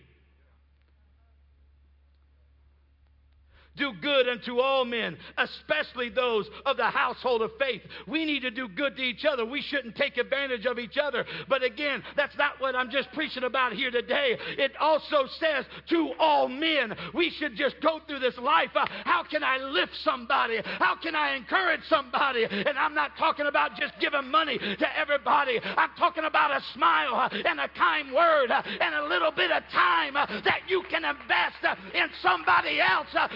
Do 3.79 3.93
good 4.01 4.29
unto 4.29 4.59
all 4.59 4.85
men, 4.85 5.17
especially 5.37 6.09
those 6.09 6.49
of 6.67 6.77
the 6.77 6.85
household 6.85 7.43
of 7.43 7.53
faith. 7.59 7.83
We 8.07 8.25
need 8.25 8.41
to 8.41 8.51
do 8.51 8.69
good 8.69 8.97
to 8.97 9.03
each 9.03 9.25
other. 9.25 9.45
We 9.45 9.63
shouldn't 9.63 9.97
take 9.97 10.17
advantage 10.17 10.67
of 10.67 10.79
each 10.79 10.99
other. 10.99 11.25
But 11.49 11.63
again, 11.63 12.03
that's 12.17 12.37
not 12.37 12.61
what 12.61 12.75
I'm 12.75 12.91
just 12.91 13.13
preaching 13.13 13.45
about 13.45 13.73
here 13.73 13.91
today. 13.91 14.37
It 14.59 14.73
also 14.81 15.27
says 15.39 15.65
to 15.91 16.13
all 16.19 16.49
men, 16.49 16.95
we 17.15 17.31
should 17.31 17.57
just 17.57 17.77
go 17.81 18.01
through 18.07 18.19
this 18.21 18.37
life. 18.39 18.71
Uh, 18.75 18.87
how 19.05 19.23
can 19.23 19.43
I 19.45 19.59
lift 19.59 19.93
somebody? 20.03 20.61
How 20.79 20.97
can 20.97 21.15
I 21.15 21.37
encourage 21.37 21.81
somebody? 21.89 22.45
And 22.45 22.77
I'm 22.79 22.95
not 22.95 23.17
talking 23.17 23.47
about 23.47 23.77
just 23.77 23.95
giving 24.01 24.31
money 24.31 24.59
to 24.59 24.99
everybody. 24.99 25.61
I'm 25.63 25.91
talking 25.99 26.25
about 26.25 26.51
a 26.51 26.63
smile 26.75 27.15
uh, 27.15 27.29
and 27.33 27.61
a 27.61 27.69
kind 27.69 28.13
word 28.13 28.51
uh, 28.51 28.63
and 28.65 28.95
a 28.95 29.07
little 29.07 29.31
bit 29.31 29.51
of 29.51 29.63
time 29.73 30.17
uh, 30.17 30.27
that 30.45 30.63
you 30.69 30.83
can 30.91 31.05
invest 31.05 31.63
in 31.95 32.09
somebody 32.23 32.81
else. 32.81 33.09
Uh, 33.15 33.29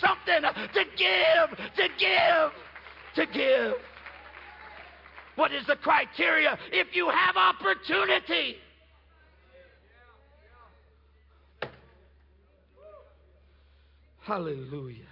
something 0.00 0.42
to 0.74 0.84
give, 0.96 1.58
to 1.76 1.88
give, 1.98 2.52
to 3.16 3.26
give. 3.32 3.74
What 5.36 5.52
is 5.52 5.66
the 5.66 5.76
criteria? 5.76 6.58
If 6.70 6.94
you 6.94 7.08
have 7.08 7.36
opportunity. 7.36 8.56
Hallelujah. 14.20 15.08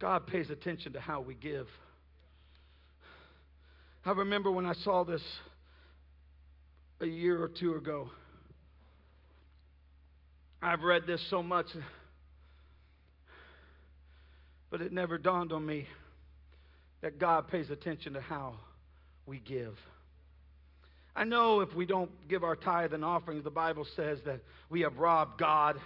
God 0.00 0.26
pays 0.26 0.50
attention 0.50 0.94
to 0.94 1.00
how 1.00 1.20
we 1.20 1.34
give. 1.34 1.68
I 4.04 4.12
remember 4.12 4.50
when 4.50 4.64
I 4.64 4.72
saw 4.72 5.04
this 5.04 5.22
a 7.00 7.06
year 7.06 7.40
or 7.40 7.48
two 7.48 7.74
ago. 7.74 8.10
I've 10.62 10.82
read 10.82 11.06
this 11.06 11.22
so 11.30 11.42
much, 11.42 11.66
but 14.70 14.82
it 14.82 14.92
never 14.92 15.16
dawned 15.16 15.52
on 15.52 15.64
me 15.64 15.86
that 17.00 17.18
God 17.18 17.48
pays 17.48 17.70
attention 17.70 18.12
to 18.12 18.20
how 18.20 18.56
we 19.24 19.38
give. 19.38 19.74
I 21.16 21.24
know 21.24 21.60
if 21.60 21.74
we 21.74 21.86
don't 21.86 22.10
give 22.28 22.44
our 22.44 22.56
tithe 22.56 22.92
and 22.92 23.02
offerings, 23.02 23.42
the 23.42 23.50
Bible 23.50 23.86
says 23.96 24.18
that 24.26 24.40
we 24.68 24.82
have 24.82 24.98
robbed 24.98 25.38
God. 25.38 25.80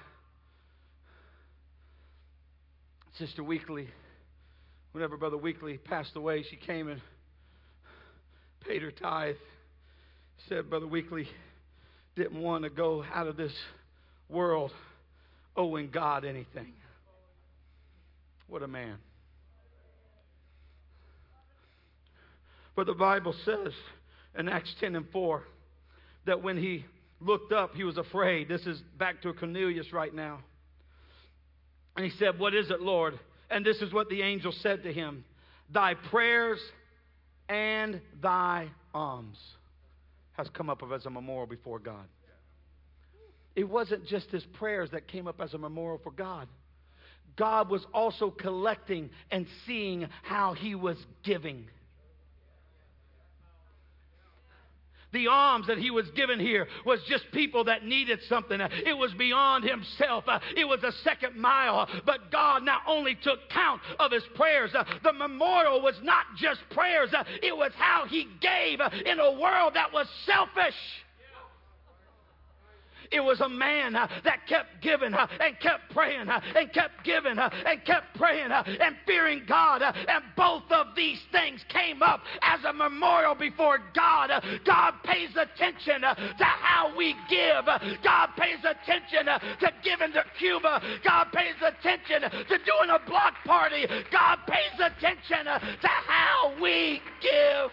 Sister 3.17 3.45
Weekly, 3.45 3.89
whenever 4.91 5.17
Brother 5.17 5.37
Weekly 5.37 5.79
passed 5.79 6.17
away, 6.17 6.43
she 6.43 6.57
came 6.57 6.89
and 6.89 7.01
paid 8.67 8.83
her 8.83 8.91
tithe. 8.91 9.37
Said 10.49 10.69
Brother 10.69 10.89
Weekly 10.89 11.29
didn't 12.17 12.43
want 12.43 12.65
to 12.65 12.71
go 12.71 13.05
out 13.15 13.29
of 13.29 13.37
this 13.37 13.53
world 14.35 14.73
oh, 15.57 15.63
owing 15.63 15.91
God 15.91 16.25
anything. 16.25 16.73
What 18.49 18.63
a 18.63 18.69
man. 18.69 18.97
But 22.77 22.87
the 22.87 22.95
Bible 22.95 23.35
says 23.45 23.73
in 24.39 24.49
Acts 24.49 24.75
10 24.81 24.97
and 24.97 25.09
4 25.11 25.43
that 26.27 26.43
when 26.43 26.57
he 26.57 26.85
looked 27.21 27.53
up, 27.53 27.75
he 27.75 27.85
was 27.85 27.97
afraid. 27.97 28.49
This 28.49 28.67
is 28.67 28.83
back 28.99 29.23
to 29.23 29.33
Cornelius 29.33 29.93
right 29.93 30.13
now. 30.13 30.41
And 31.97 32.05
he 32.05 32.11
said, 32.19 32.39
What 32.39 32.55
is 32.55 32.71
it, 32.71 32.81
Lord? 32.81 33.19
And 33.51 33.65
this 33.65 33.77
is 33.77 33.93
what 33.93 34.09
the 34.09 34.23
angel 34.23 34.53
said 34.53 34.83
to 34.83 34.93
him 34.93 35.25
thy 35.73 35.95
prayers 35.95 36.59
and 37.49 38.01
thy 38.21 38.69
alms 38.93 39.39
has 40.33 40.49
come 40.51 40.69
up 40.69 40.83
as 40.93 41.07
a 41.07 41.11
memorial 41.11 41.47
before 41.47 41.79
God. 41.79 42.05
It 43.57 43.69
wasn't 43.69 44.07
just 44.07 44.31
his 44.31 44.45
prayers 44.55 44.91
that 44.91 45.09
came 45.09 45.27
up 45.27 45.41
as 45.41 45.55
a 45.55 45.59
memorial 45.59 46.01
for 46.03 46.11
God. 46.11 46.49
God 47.37 47.69
was 47.69 47.85
also 47.93 48.31
collecting 48.31 49.11
and 49.31 49.47
seeing 49.67 50.09
how 50.23 50.55
he 50.55 50.75
was 50.75 50.97
giving. 51.25 51.67
The 55.13 55.29
alms 55.29 55.69
that 55.69 55.79
he 55.79 55.93
was 55.93 56.11
given 56.17 56.41
here 56.41 56.67
was 56.85 56.99
just 57.09 57.31
people 57.33 57.65
that 57.65 57.85
needed 57.85 58.19
something. 58.29 58.61
It 58.61 58.99
was 58.99 59.13
beyond 59.15 59.63
himself. 59.63 60.25
It 60.57 60.65
was 60.65 60.83
a 60.83 60.91
second 61.05 61.37
mile. 61.37 61.89
But 62.05 62.33
God 62.33 62.65
not 62.65 62.81
only 62.89 63.15
took 63.15 63.49
count 63.49 63.81
of 64.01 64.11
his 64.11 64.25
prayers, 64.35 64.73
the 65.05 65.13
memorial 65.13 65.81
was 65.81 65.95
not 66.03 66.25
just 66.37 66.61
prayers, 66.71 67.11
it 67.45 67.57
was 67.57 67.71
how 67.77 68.07
he 68.09 68.27
gave 68.41 68.81
in 69.07 69.21
a 69.21 69.39
world 69.41 69.75
that 69.75 69.93
was 69.93 70.09
selfish. 70.27 70.75
It 73.11 73.21
was 73.21 73.41
a 73.41 73.49
man 73.49 73.97
uh, 73.97 74.09
that 74.25 74.47
kept 74.49 74.83
giving 74.83 75.15
uh, 75.15 75.27
and 75.41 75.59
kept 75.61 75.91
praying 75.93 76.29
uh, 76.29 76.41
and 76.57 76.73
kept 76.73 77.05
giving 77.05 77.39
uh, 77.39 77.51
and 77.67 77.85
kept 77.85 78.15
praying 78.17 78.51
uh, 78.51 78.63
and 78.67 78.97
fearing 79.07 79.43
God. 79.47 79.83
Uh, 79.83 79.93
and 79.95 80.25
both 80.37 80.65
of 80.71 80.89
these 80.97 81.21
things 81.33 81.65
came 81.69 82.03
up 82.03 82.21
as 82.43 82.61
a 82.65 82.73
memorial 82.73 83.35
before 83.35 83.79
God. 83.95 84.31
God 84.65 84.95
pays 85.05 85.31
attention 85.37 86.01
to 86.03 86.45
how 86.45 86.97
we 86.97 87.15
give. 87.29 87.65
God 88.03 88.29
pays 88.37 88.61
attention 88.65 89.27
to 89.27 89.73
giving 89.83 90.13
to 90.13 90.25
Cuba. 90.39 90.81
God 91.05 91.27
pays 91.33 91.57
attention 91.61 92.23
to 92.23 92.59
doing 92.59 92.91
a 92.91 93.09
block 93.09 93.35
party. 93.45 93.87
God 94.11 94.39
pays 94.47 94.81
attention 94.81 95.45
to 95.45 95.89
how 95.89 96.55
we 96.61 97.01
give. 97.21 97.71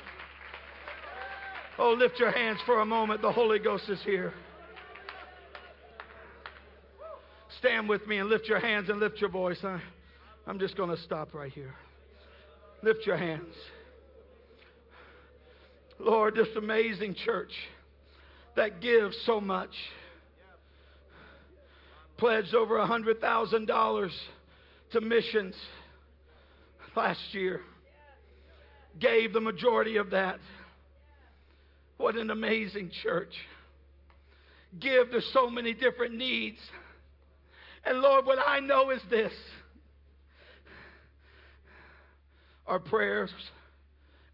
Oh, 1.78 1.94
lift 1.94 2.20
your 2.20 2.32
hands 2.32 2.60
for 2.66 2.82
a 2.82 2.86
moment. 2.86 3.22
The 3.22 3.32
Holy 3.32 3.60
Ghost 3.60 3.90
is 3.90 4.02
here. 4.04 4.34
Stand 7.62 7.88
with 7.88 8.06
me 8.08 8.18
and 8.18 8.28
lift 8.28 8.48
your 8.48 8.60
hands 8.60 8.90
and 8.90 9.00
lift 9.00 9.22
your 9.22 9.30
voice. 9.30 9.60
I, 9.64 9.80
I'm 10.48 10.58
just 10.58 10.76
going 10.76 10.90
to 10.90 11.02
stop 11.04 11.34
right 11.34 11.52
here. 11.52 11.76
Lift 12.82 13.06
your 13.06 13.18
hands. 13.18 13.54
Lord, 16.00 16.36
this 16.36 16.48
amazing 16.58 17.14
church 17.24 17.52
that 18.56 18.82
gives 18.82 19.16
so 19.26 19.40
much 19.40 19.70
pledged 22.18 22.56
over 22.56 22.80
a 22.80 22.88
$100,000 22.88 24.12
to 24.92 25.02
missions 25.02 25.56
last 26.96 27.20
year, 27.32 27.62
gave 29.00 29.34
the 29.34 29.40
majority 29.40 29.98
of 29.98 30.10
that. 30.10 30.40
What 31.98 32.16
an 32.16 32.32
amazing 32.32 32.92
church. 33.04 33.34
Give 34.80 35.12
to 35.12 35.22
so 35.34 35.50
many 35.50 35.74
different 35.74 36.16
needs. 36.16 36.58
And 37.84 38.00
Lord, 38.00 38.26
what 38.26 38.40
I 38.46 38.60
know 38.60 38.92
is 38.92 39.02
this 39.10 39.34
our 42.68 42.80
prayers 42.80 43.32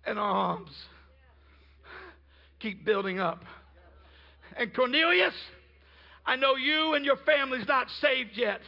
and 0.06 0.20
our 0.20 0.30
alms 0.30 0.72
keep 2.60 2.86
building 2.86 3.20
up. 3.20 3.44
And 4.56 4.74
Cornelius, 4.74 5.34
I 6.26 6.36
know 6.36 6.56
you 6.56 6.94
and 6.94 7.06
your 7.06 7.18
family's 7.18 7.68
not 7.68 7.88
saved 8.02 8.32
yet, 8.36 8.62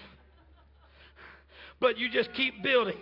but 1.79 1.97
you 1.97 2.09
just 2.09 2.33
keep 2.33 2.63
building. 2.63 2.97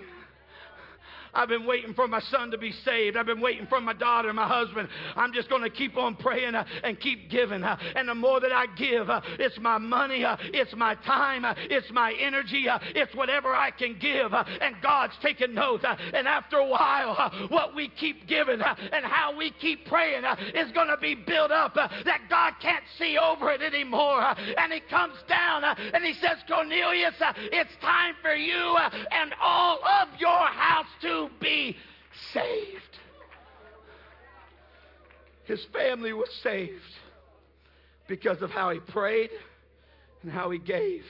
I've 1.38 1.50
been 1.50 1.68
waiting 1.68 1.94
for 1.94 2.08
my 2.08 2.20
son 2.20 2.50
to 2.50 2.58
be 2.58 2.72
saved. 2.84 3.16
I've 3.16 3.28
been 3.28 3.40
waiting 3.40 3.68
for 3.68 3.80
my 3.80 3.94
daughter, 3.94 4.34
my 4.34 4.48
husband. 4.48 4.90
I'm 5.16 5.32
just 5.32 5.50
going 5.50 5.62
to 5.62 5.70
keep 5.70 5.96
on 5.96 6.16
praying 6.16 6.56
uh, 6.56 6.66
and 6.84 7.00
keep 7.00 7.30
giving. 7.30 7.64
Uh, 7.64 7.78
and 7.96 8.10
the 8.10 8.16
more 8.16 8.40
that 8.40 8.52
I 8.52 8.66
give, 8.76 9.10
uh, 9.10 9.22
it's 9.38 9.58
my 9.60 9.78
money, 9.78 10.26
uh, 10.26 10.36
it's 10.42 10.76
my 10.76 10.96
time, 10.96 11.46
uh, 11.46 11.54
it's 11.58 11.92
my 11.92 12.14
energy, 12.20 12.68
uh, 12.68 12.80
it's 12.96 13.14
whatever 13.16 13.54
I 13.54 13.70
can 13.70 13.98
give. 14.00 14.34
and 14.34 14.76
God's 14.82 15.14
taking 15.22 15.54
note. 15.54 15.82
and 15.86 16.28
after 16.28 16.58
a 16.58 16.68
while, 16.68 17.48
what 17.50 17.76
we 17.76 17.90
keep 18.00 18.28
giving 18.28 18.60
and 18.60 19.06
how 19.06 19.38
we 19.38 19.52
keep 19.62 19.86
praying 19.86 20.24
is 20.56 20.72
going 20.72 20.88
to 20.88 20.98
be 21.00 21.14
built 21.14 21.52
up 21.52 21.76
that 21.76 22.22
God 22.30 22.54
can't 22.62 22.84
see 22.98 23.18
over 23.18 23.52
it 23.52 23.62
anymore. 23.62 24.24
and 24.24 24.74
He 24.74 24.80
comes 24.90 25.16
down 25.30 25.64
and 25.64 26.04
He 26.04 26.14
says, 26.14 26.38
Cornelius, 26.48 27.14
it's 27.52 27.76
time 27.80 28.16
for 28.24 28.34
you 28.34 28.78
and 29.12 29.36
all 29.40 29.80
of 30.02 30.08
your 30.20 30.48
house 30.48 30.88
to 31.04 31.27
be 31.40 31.76
saved. 32.34 32.98
His 35.46 35.64
family 35.74 36.14
was 36.14 36.30
saved 36.44 36.74
because 38.08 38.42
of 38.42 38.50
how 38.50 38.70
he 38.72 38.80
prayed 38.80 39.30
and 40.22 40.32
how 40.32 40.50
he 40.52 40.60
gave. 40.60 41.04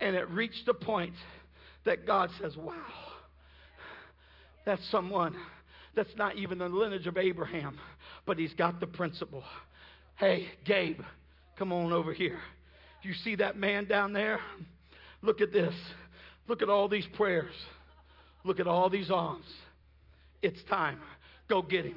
And 0.00 0.14
it 0.14 0.28
reached 0.30 0.68
a 0.68 0.74
point 0.74 1.14
that 1.84 2.06
God 2.06 2.30
says, 2.40 2.56
Wow, 2.56 2.74
that's 4.64 4.86
someone 4.90 5.34
that's 5.94 6.14
not 6.16 6.36
even 6.36 6.58
the 6.58 6.68
lineage 6.68 7.06
of 7.06 7.16
Abraham, 7.16 7.78
but 8.26 8.38
he's 8.38 8.54
got 8.54 8.78
the 8.78 8.86
principle. 8.86 9.42
Hey, 10.16 10.46
Gabe, 10.64 11.00
come 11.58 11.72
on 11.72 11.92
over 11.92 12.12
here. 12.12 12.38
You 13.02 13.14
see 13.14 13.36
that 13.36 13.56
man 13.56 13.86
down 13.86 14.12
there? 14.12 14.38
Look 15.22 15.40
at 15.40 15.52
this. 15.52 15.74
Look 16.46 16.62
at 16.62 16.68
all 16.68 16.88
these 16.88 17.06
prayers. 17.14 17.54
Look 18.44 18.60
at 18.60 18.66
all 18.66 18.88
these 18.90 19.10
alms. 19.10 19.44
It's 20.42 20.62
time. 20.68 20.98
Go 21.48 21.62
get 21.62 21.84
him. 21.84 21.96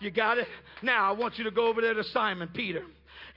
You 0.00 0.10
got 0.10 0.38
it? 0.38 0.48
Now 0.82 1.08
I 1.08 1.16
want 1.16 1.38
you 1.38 1.44
to 1.44 1.50
go 1.50 1.68
over 1.68 1.80
there 1.80 1.94
to 1.94 2.04
Simon 2.04 2.48
Peter 2.52 2.82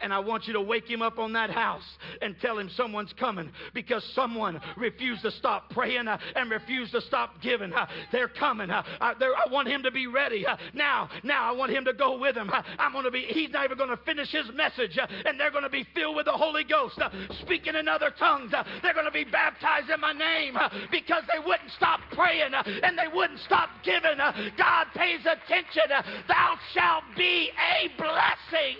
and 0.01 0.13
I 0.13 0.19
want 0.19 0.47
you 0.47 0.53
to 0.53 0.61
wake 0.61 0.89
him 0.89 1.01
up 1.01 1.19
on 1.19 1.33
that 1.33 1.49
house 1.49 1.83
and 2.21 2.35
tell 2.41 2.57
him 2.57 2.69
someone's 2.75 3.13
coming 3.19 3.51
because 3.73 4.03
someone 4.15 4.61
refused 4.77 5.23
to 5.23 5.31
stop 5.31 5.69
praying 5.71 6.07
uh, 6.07 6.17
and 6.35 6.49
refused 6.49 6.91
to 6.93 7.01
stop 7.01 7.41
giving. 7.41 7.73
Uh, 7.73 7.87
they're 8.11 8.27
coming. 8.27 8.69
Uh, 8.69 8.83
I 9.01 9.13
want 9.51 9.67
him 9.67 9.83
to 9.83 9.91
be 9.91 10.07
ready. 10.07 10.45
Uh, 10.45 10.57
now, 10.73 11.09
now 11.23 11.51
I 11.51 11.55
want 11.55 11.71
him 11.71 11.85
to 11.85 11.93
go 11.93 12.17
with 12.17 12.35
him. 12.35 12.49
Uh, 12.49 12.61
I'm 12.77 12.91
going 12.91 13.05
to 13.05 13.11
be, 13.11 13.25
he's 13.29 13.51
not 13.51 13.65
even 13.65 13.77
going 13.77 13.89
to 13.89 14.03
finish 14.03 14.31
his 14.31 14.45
message 14.53 14.97
uh, 14.97 15.07
and 15.25 15.39
they're 15.39 15.51
going 15.51 15.63
to 15.63 15.69
be 15.69 15.85
filled 15.93 16.15
with 16.15 16.25
the 16.25 16.31
Holy 16.31 16.63
Ghost, 16.63 16.99
speaking 17.41 17.75
in 17.75 17.87
other 17.87 18.11
tongues. 18.17 18.51
they're 18.81 18.93
going 18.93 19.05
to 19.05 19.11
be 19.11 19.25
baptized 19.25 19.89
in 19.89 19.99
my 19.99 20.13
name 20.13 20.57
because 20.91 21.23
they 21.27 21.39
wouldn't 21.45 21.71
stop 21.75 21.99
praying 22.13 22.51
and 22.53 22.97
they 22.97 23.07
wouldn't 23.13 23.39
stop 23.39 23.69
giving. 23.83 24.17
God 24.57 24.87
pays 24.95 25.21
attention. 25.21 25.83
Thou 26.27 26.55
shalt 26.73 27.03
be 27.15 27.49
a 27.49 27.87
blessing. 27.97 28.77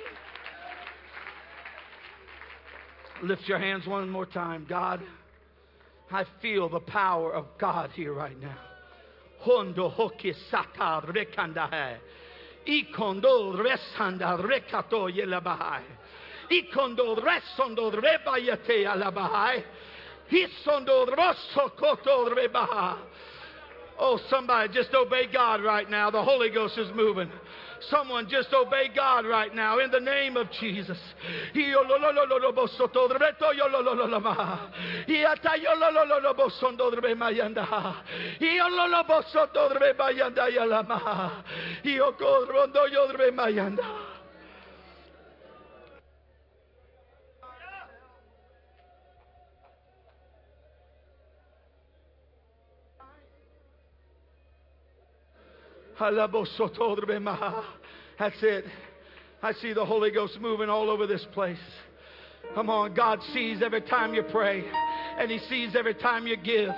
Lift 3.22 3.47
your 3.47 3.59
hands 3.59 3.86
one 3.86 4.09
more 4.09 4.26
time. 4.26 4.65
God, 4.67 5.01
I 6.11 6.24
feel 6.41 6.70
the 6.70 6.80
power 6.80 7.34
of 7.34 7.45
God 7.59 7.91
here 7.91 8.13
right 8.13 8.39
now. 8.39 8.57
Hondo 9.39 9.89
hoki 9.89 10.34
sata 10.51 11.05
rekandahe. 11.05 11.97
Ikondo 12.67 13.55
resanda 13.55 14.38
rekato 14.41 15.09
yelabahai. 15.13 15.84
Ikondo 16.51 17.17
resondo 17.22 17.91
rebayate 17.91 18.86
alabahai. 18.86 19.63
Hisondo. 20.32 21.07
Oh, 24.01 24.20
somebody 24.30 24.74
just 24.74 24.93
obey 24.93 25.28
God 25.32 25.61
right 25.61 25.89
now. 25.89 26.09
The 26.09 26.24
Holy 26.24 26.49
Ghost 26.49 26.78
is 26.78 26.89
moving. 26.95 27.30
Someone 27.89 28.27
just 28.30 28.53
obey 28.53 28.89
God 28.95 29.25
right 29.25 29.53
now 29.53 29.80
in 29.80 29.91
the 29.91 29.99
name 29.99 30.38
of 30.38 30.51
Jesus. 30.51 30.97
That's 58.18 58.41
it. 58.41 58.66
I 59.43 59.54
see 59.54 59.74
the 59.74 59.86
Holy 59.86 60.12
Ghost 60.12 60.39
moving 60.39 60.70
all 60.70 60.89
over 60.89 61.06
this 61.06 61.26
place. 61.34 61.60
Come 62.56 62.70
on, 62.70 62.93
God 62.93 63.20
sees 63.34 63.62
every 63.62 63.82
time 63.82 64.14
you 64.14 64.24
pray 64.24 64.64
and 65.20 65.30
He 65.30 65.39
sees 65.49 65.76
every 65.76 65.93
time 65.93 66.26
you 66.26 66.38
give. 66.38 66.70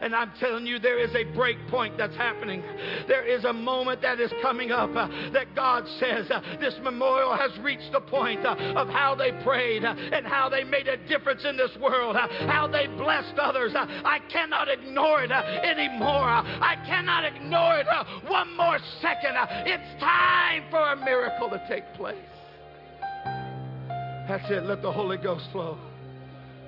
And 0.00 0.14
I'm 0.14 0.32
telling 0.38 0.66
you, 0.66 0.78
there 0.78 0.98
is 0.98 1.14
a 1.14 1.24
break 1.34 1.58
point 1.68 1.98
that's 1.98 2.16
happening. 2.16 2.62
There 3.08 3.26
is 3.26 3.44
a 3.44 3.52
moment 3.52 4.00
that 4.02 4.20
is 4.20 4.32
coming 4.40 4.70
up 4.70 4.90
uh, 4.94 5.08
that 5.32 5.54
God 5.54 5.84
says 5.98 6.30
uh, 6.30 6.40
this 6.60 6.74
memorial 6.82 7.36
has 7.36 7.50
reached 7.58 7.92
the 7.92 8.00
point 8.00 8.46
uh, 8.46 8.54
of 8.76 8.88
how 8.88 9.14
they 9.14 9.32
prayed 9.42 9.84
uh, 9.84 9.94
and 10.12 10.24
how 10.24 10.48
they 10.48 10.62
made 10.62 10.86
a 10.86 10.96
difference 11.08 11.44
in 11.44 11.56
this 11.56 11.76
world, 11.80 12.16
uh, 12.16 12.28
how 12.46 12.68
they 12.68 12.86
blessed 12.86 13.38
others. 13.38 13.72
Uh, 13.74 13.86
I 14.04 14.20
cannot 14.30 14.68
ignore 14.68 15.22
it 15.24 15.32
anymore. 15.32 16.28
I 16.28 16.76
cannot 16.86 17.24
ignore 17.24 17.78
it 17.78 17.86
one 18.28 18.56
more 18.56 18.78
second. 19.02 19.34
It's 19.66 20.00
time 20.00 20.64
for 20.70 20.92
a 20.92 20.96
miracle 20.96 21.50
to 21.50 21.60
take 21.68 21.84
place. 21.94 22.16
That's 24.28 24.50
it. 24.50 24.64
Let 24.64 24.82
the 24.82 24.92
Holy 24.92 25.16
Ghost 25.16 25.46
flow. 25.52 25.78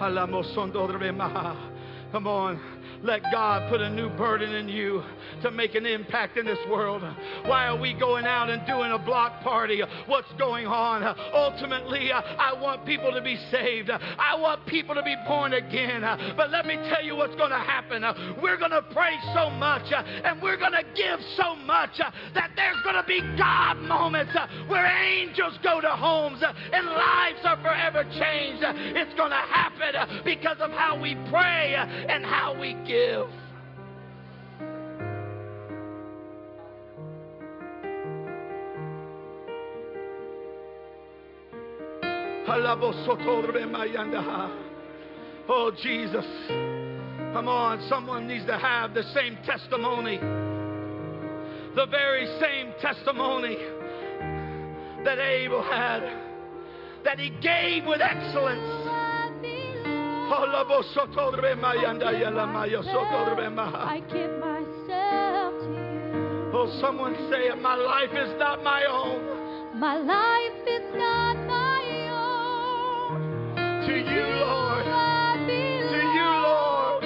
Alamo 0.00 0.42
son 0.42 0.72
dorbe 0.72 1.12
más. 1.12 1.73
Come 2.14 2.28
on. 2.28 2.60
Let 3.02 3.22
God 3.32 3.68
put 3.68 3.82
a 3.82 3.90
new 3.90 4.08
burden 4.08 4.54
in 4.54 4.68
you 4.68 5.02
to 5.42 5.50
make 5.50 5.74
an 5.74 5.84
impact 5.84 6.38
in 6.38 6.46
this 6.46 6.60
world. 6.70 7.02
Why 7.44 7.66
are 7.66 7.76
we 7.76 7.92
going 7.92 8.24
out 8.24 8.48
and 8.48 8.64
doing 8.66 8.92
a 8.92 8.98
block 8.98 9.42
party? 9.42 9.82
What's 10.06 10.32
going 10.38 10.66
on? 10.66 11.02
Ultimately, 11.34 12.12
I 12.12 12.54
want 12.58 12.86
people 12.86 13.12
to 13.12 13.20
be 13.20 13.36
saved. 13.50 13.90
I 13.90 14.36
want 14.38 14.64
people 14.64 14.94
to 14.94 15.02
be 15.02 15.16
born 15.26 15.52
again. 15.54 16.00
But 16.36 16.50
let 16.50 16.64
me 16.66 16.76
tell 16.88 17.04
you 17.04 17.16
what's 17.16 17.34
going 17.34 17.50
to 17.50 17.58
happen. 17.58 18.02
We're 18.40 18.56
going 18.56 18.70
to 18.70 18.82
pray 18.94 19.18
so 19.34 19.50
much 19.50 19.92
and 19.92 20.40
we're 20.40 20.56
going 20.56 20.72
to 20.72 20.84
give 20.94 21.20
so 21.36 21.56
much 21.56 21.98
that 21.98 22.52
there's 22.56 22.80
going 22.84 22.96
to 22.96 23.04
be 23.06 23.20
God 23.36 23.76
moments 23.82 24.32
where 24.68 24.86
angels 24.86 25.58
go 25.62 25.80
to 25.80 25.90
homes 25.90 26.42
and 26.42 26.86
lives 26.86 27.40
are 27.44 27.60
forever 27.60 28.04
changed. 28.04 28.62
It's 28.96 29.14
going 29.14 29.30
to 29.30 29.36
happen 29.36 30.22
because 30.24 30.56
of 30.60 30.70
how 30.70 30.98
we 30.98 31.16
pray 31.28 31.74
and 32.08 32.24
how 32.24 32.58
we 32.58 32.74
give. 32.86 33.26
Oh, 45.48 45.70
Jesus. 45.82 46.24
Come 46.48 47.48
on, 47.48 47.84
someone 47.88 48.26
needs 48.26 48.46
to 48.46 48.58
have 48.58 48.94
the 48.94 49.02
same 49.14 49.36
testimony. 49.44 50.18
The 51.74 51.86
very 51.90 52.26
same 52.38 52.72
testimony 52.80 53.56
that 55.04 55.18
Abel 55.18 55.62
had, 55.62 56.02
that 57.04 57.18
he 57.18 57.30
gave 57.42 57.86
with 57.86 58.00
excellence. 58.00 58.83
I 63.74 64.00
give 64.00 64.38
myself 64.38 65.52
to 65.64 65.70
you. 65.70 66.50
Oh, 66.54 66.66
someone 66.80 67.14
say 67.30 67.48
it. 67.48 67.60
My 67.60 67.74
life 67.74 68.12
is 68.12 68.38
not 68.38 68.62
my 68.62 68.84
own. 68.88 69.78
My 69.78 69.96
life 69.96 70.66
is 70.66 70.84
not 70.94 71.36
my 71.46 71.82
own. 72.14 73.86
To 73.86 73.92
you, 73.92 74.43